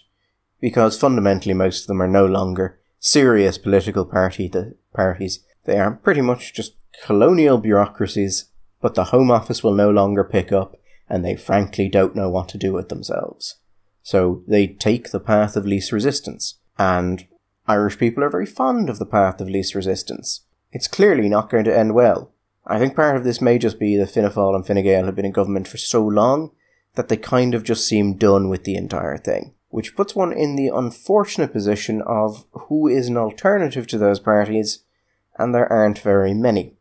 because 0.62 1.00
fundamentally 1.00 1.56
most 1.56 1.82
of 1.82 1.88
them 1.88 2.02
are 2.02 2.08
no 2.08 2.26
longer 2.26 2.80
serious 3.00 3.58
political 3.58 4.06
party 4.06 4.48
the 4.48 4.76
parties. 4.94 5.40
They 5.66 5.80
are 5.80 5.96
pretty 5.96 6.22
much 6.22 6.54
just 6.54 6.76
colonial 7.04 7.58
bureaucracies, 7.58 8.46
but 8.80 8.94
the 8.94 9.06
Home 9.06 9.32
Office 9.32 9.64
will 9.64 9.74
no 9.74 9.90
longer 9.90 10.24
pick 10.24 10.52
up 10.52 10.76
and 11.10 11.26
they 11.26 11.36
frankly 11.36 11.90
don't 11.90 12.16
know 12.16 12.30
what 12.30 12.48
to 12.50 12.60
do 12.60 12.72
with 12.74 12.90
themselves. 12.90 13.56
So 14.04 14.44
they 14.48 14.68
take 14.68 15.10
the 15.10 15.20
path 15.20 15.56
of 15.56 15.66
least 15.66 15.92
resistance. 15.92 16.60
And 16.78 17.26
Irish 17.68 17.98
people 17.98 18.24
are 18.24 18.30
very 18.30 18.46
fond 18.46 18.88
of 18.88 19.00
the 19.00 19.06
path 19.06 19.42
of 19.42 19.50
least 19.50 19.74
resistance. 19.74 20.42
It's 20.72 20.88
clearly 20.88 21.28
not 21.28 21.50
going 21.50 21.66
to 21.66 21.76
end 21.76 21.96
well. 21.96 22.32
I 22.68 22.78
think 22.78 22.96
part 22.96 23.18
of 23.18 23.24
this 23.24 23.42
may 23.42 23.58
just 23.58 23.80
be 23.80 23.98
that 23.98 24.12
Fianna 24.12 24.32
and 24.54 24.66
Fine 24.66 24.84
Gael 24.84 25.06
have 25.06 25.16
been 25.16 25.26
in 25.26 25.32
government 25.32 25.68
for 25.68 25.78
so 25.78 26.06
long 26.06 26.52
that 26.95 27.10
they 27.10 27.17
kind 27.17 27.54
of 27.54 27.63
just 27.63 27.86
seem 27.86 28.15
done 28.15 28.49
with 28.49 28.63
the 28.63 28.75
entire 28.75 29.17
thing, 29.17 29.54
which 29.69 29.95
puts 29.95 30.15
one 30.15 30.34
in 30.34 30.56
the 30.56 30.67
unfortunate 30.67 31.54
position 31.54 32.02
of 32.02 32.45
who 32.52 32.88
is 32.88 33.08
an 33.08 33.17
alternative 33.17 33.88
to 33.88 33.97
those 33.97 34.19
parties, 34.19 34.84
and 35.38 35.54
there 35.54 35.71
aren't 35.71 35.99
very 35.99 36.34
many. 36.34 36.73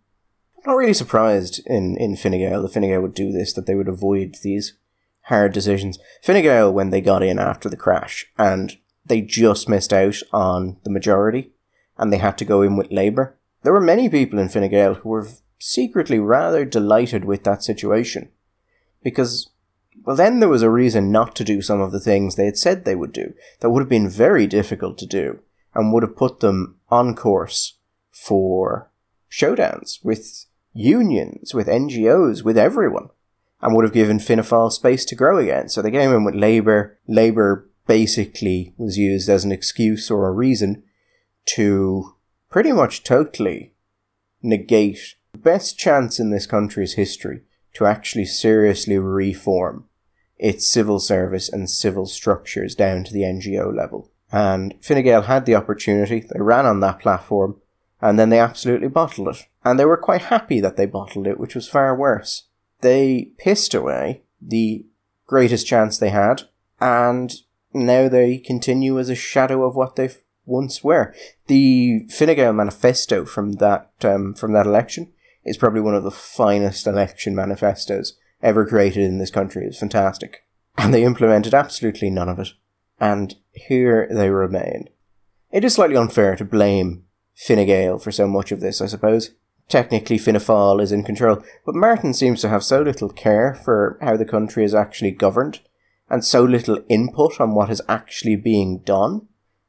I'm 0.57 0.73
not 0.73 0.77
really 0.77 0.94
surprised 0.94 1.61
in, 1.66 1.97
in 1.97 2.16
Fine 2.16 2.33
Gael 2.33 2.62
that 2.62 2.73
Fine 2.73 2.85
Gael 2.85 3.03
would 3.03 3.14
do 3.14 3.31
this, 3.31 3.53
that 3.53 3.66
they 3.66 3.75
would 3.75 3.88
avoid 3.88 4.37
these 4.42 4.75
hard 5.23 5.53
decisions. 5.53 5.99
Fine 6.23 6.42
Gael, 6.42 6.73
when 6.73 6.90
they 6.90 7.01
got 7.01 7.23
in 7.23 7.38
after 7.38 7.68
the 7.68 7.77
crash, 7.77 8.27
and 8.37 8.77
they 9.07 9.21
just 9.21 9.68
missed 9.68 9.92
out 9.92 10.16
on 10.33 10.79
the 10.85 10.90
majority, 10.90 11.53
and 11.97 12.12
they 12.12 12.18
had 12.18 12.37
to 12.38 12.44
go 12.44 12.62
in 12.62 12.77
with 12.77 12.90
Labour, 12.90 13.37
there 13.62 13.73
were 13.73 13.81
many 13.81 14.09
people 14.09 14.38
in 14.38 14.49
Fine 14.49 14.71
Gael 14.71 14.94
who 14.94 15.09
were 15.09 15.29
secretly 15.59 16.18
rather 16.18 16.64
delighted 16.64 17.25
with 17.25 17.44
that 17.44 17.62
situation. 17.62 18.31
Because, 19.03 19.51
well, 20.05 20.17
then 20.17 20.41
there 20.41 20.49
was 20.49 20.63
a 20.63 20.71
reason 20.71 21.13
not 21.13 21.35
to 21.37 21.45
do 21.45 21.61
some 21.61 21.81
of 21.81 21.93
the 21.93 22.01
things 22.01 22.35
they 22.35 22.47
had 22.47 22.59
said 22.59 22.85
they 22.85 22.95
would 22.95 23.13
do 23.13 23.35
that 23.61 23.71
would 23.71 23.81
have 23.81 23.89
been 23.89 24.09
very 24.09 24.47
difficult 24.47 24.99
to 24.99 25.07
do 25.07 25.41
and 25.75 25.93
would 25.93 26.03
have 26.03 26.17
put 26.17 26.41
them 26.41 26.77
on 26.89 27.15
course 27.15 27.75
for 28.11 28.91
showdowns 29.31 30.03
with 30.05 30.47
unions, 30.73 31.55
with 31.55 31.67
NGOs, 31.67 32.43
with 32.43 32.57
everyone, 32.57 33.11
and 33.61 33.75
would 33.75 33.85
have 33.85 33.93
given 33.93 34.19
Fianna 34.19 34.71
space 34.71 35.05
to 35.07 35.15
grow 35.15 35.39
again. 35.39 35.69
So 35.69 35.83
they 35.83 35.91
came 35.91 36.13
in 36.13 36.25
with 36.25 36.35
Labour. 36.35 36.99
Labour 37.07 37.69
basically 37.87 38.75
was 38.77 38.99
used 38.99 39.29
as 39.29 39.45
an 39.45 39.53
excuse 39.53 40.11
or 40.11 40.29
a 40.29 40.33
reason 40.33 40.83
to 41.47 42.15
pretty 42.51 42.73
much 42.73 43.03
totally 43.03 43.75
negate 44.43 45.17
the 45.33 45.39
best 45.39 45.79
chance 45.79 46.21
in 46.21 46.31
this 46.31 46.47
country's 46.47 46.95
history 46.95 47.43
to 47.75 47.87
actually 47.87 48.25
seriously 48.25 48.99
reform 48.99 49.85
its 50.39 50.67
civil 50.67 51.01
service 51.01 51.49
and 51.49 51.69
civil 51.69 52.07
structures 52.07 52.75
down 52.75 53.05
to 53.05 53.13
the 53.13 53.23
NGO 53.23 53.75
level. 53.75 54.11
And 54.31 54.75
Fine 54.83 55.03
Gael 55.03 55.23
had 55.23 55.47
the 55.47 55.55
opportunity, 55.55 56.21
they 56.21 56.41
ran 56.41 56.67
on 56.67 56.81
that 56.81 57.01
platform, 57.01 57.57
and 58.01 58.19
then 58.19 58.29
they 58.29 58.39
absolutely 58.39 58.89
bottled 58.89 59.29
it. 59.29 59.47
And 59.65 59.79
they 59.79 59.85
were 59.85 59.97
quite 59.97 60.23
happy 60.23 60.61
that 60.61 60.77
they 60.77 60.87
bottled 60.87 61.27
it, 61.27 61.41
which 61.41 61.55
was 61.55 61.69
far 61.69 61.97
worse. 61.97 62.45
They 62.81 63.31
pissed 63.39 63.75
away 63.75 64.23
the 64.41 64.87
greatest 65.27 65.67
chance 65.67 65.99
they 65.99 66.11
had, 66.11 66.43
and 66.81 67.35
now 67.75 68.09
they 68.09 68.39
continue 68.39 68.99
as 68.99 69.09
a 69.09 69.15
shadow 69.15 69.65
of 69.65 69.75
what 69.75 69.97
they've 69.97 70.23
once 70.47 70.83
were. 70.83 71.15
The 71.47 72.07
Fine 72.11 72.37
Gael 72.37 72.53
manifesto 72.53 73.25
from 73.25 73.55
that 73.55 73.91
um, 74.03 74.35
from 74.35 74.53
that 74.53 74.67
election 74.67 75.13
is 75.49 75.57
probably 75.57 75.81
one 75.81 75.95
of 75.95 76.05
the 76.05 76.11
finest 76.11 76.87
election 76.87 77.35
manifestos 77.35 78.15
ever 78.43 78.67
created 78.67 79.05
in 79.05 79.19
this 79.19 79.31
country. 79.31 79.67
It's 79.67 79.79
fantastic. 79.79 80.45
And 80.77 80.95
they 80.95 81.05
implemented 81.05 81.55
absolutely 81.55 82.11
none 82.11 82.29
of 82.29 82.39
it. 82.39 82.49
And 83.01 83.35
here 83.53 84.09
they 84.11 84.31
remain. 84.31 84.89
It 85.51 85.65
is 85.65 85.75
slightly 85.75 85.97
unfair 85.97 86.37
to 86.37 86.45
blame 86.45 87.05
Fine 87.35 87.67
Gael 87.67 87.99
for 87.99 88.13
so 88.13 88.27
much 88.27 88.53
of 88.53 88.61
this, 88.61 88.81
I 88.81 88.87
suppose. 88.87 89.31
Technically, 89.69 90.19
Fianna 90.19 90.39
Fáil 90.39 90.83
is 90.83 90.93
in 90.93 91.05
control, 91.05 91.43
but 91.65 91.75
Martin 91.75 92.15
seems 92.15 92.41
to 92.41 92.49
have 92.49 92.65
so 92.65 92.81
little 92.81 93.11
care 93.11 93.55
for 93.55 93.99
how 94.01 94.17
the 94.17 94.25
country 94.25 94.65
is 94.65 94.75
actually 94.75 95.11
governed, 95.11 95.61
and 96.09 96.25
so 96.25 96.43
little 96.43 96.83
input 96.89 97.41
on 97.41 97.55
what 97.55 97.71
is 97.71 97.83
actually 97.89 98.37
being 98.37 98.79
done. 98.79 99.29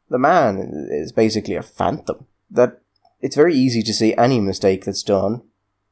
The 0.10 0.18
man 0.18 0.88
is 0.90 1.12
basically 1.12 1.56
a 1.56 1.62
phantom, 1.62 2.26
that 2.50 2.82
it's 3.20 3.36
very 3.36 3.54
easy 3.54 3.84
to 3.84 3.94
see 3.94 4.16
any 4.16 4.40
mistake 4.40 4.86
that's 4.86 5.04
done 5.04 5.42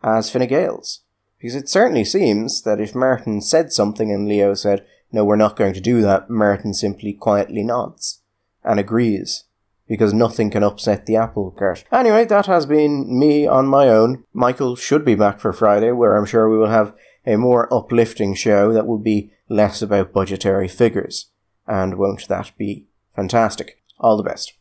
as 0.04 0.30
Fine 0.30 0.48
Gael's. 0.48 1.02
Because 1.40 1.56
it 1.56 1.70
certainly 1.70 2.04
seems 2.04 2.64
that 2.64 2.80
if 2.82 2.96
Martin 2.96 3.42
said 3.42 3.72
something 3.72 4.12
and 4.12 4.28
Leo 4.28 4.54
said, 4.54 4.86
no, 5.12 5.24
we're 5.24 5.36
not 5.36 5.56
going 5.56 5.74
to 5.74 5.82
do 5.82 6.02
that, 6.02 6.30
Martin 6.30 6.74
simply 6.74 7.14
quietly 7.14 7.64
nods 7.64 8.22
and 8.64 8.80
agrees. 8.80 9.46
Because 9.88 10.14
nothing 10.14 10.50
can 10.50 10.64
upset 10.64 11.06
the 11.06 11.16
apple 11.16 11.52
cart. 11.52 11.86
Anyway, 11.94 12.26
that 12.26 12.48
has 12.48 12.66
been 12.66 13.18
me 13.18 13.48
on 13.48 13.68
my 13.68 13.88
own. 13.88 14.26
Michael 14.34 14.76
should 14.76 15.06
be 15.06 15.16
back 15.16 15.40
for 15.40 15.54
Friday, 15.54 15.92
where 15.92 16.18
I'm 16.18 16.26
sure 16.26 16.50
we 16.50 16.58
will 16.58 16.68
have 16.68 16.94
a 17.26 17.38
more 17.38 17.74
uplifting 17.74 18.34
show 18.34 18.74
that 18.74 18.86
will 18.86 18.98
be 18.98 19.32
less 19.48 19.82
about 19.82 20.12
budgetary 20.12 20.68
figures. 20.68 21.30
And 21.68 21.98
won't 21.98 22.28
that 22.28 22.52
be 22.58 22.88
fantastic? 23.16 23.82
All 23.98 24.18
the 24.18 24.24
best. 24.24 24.57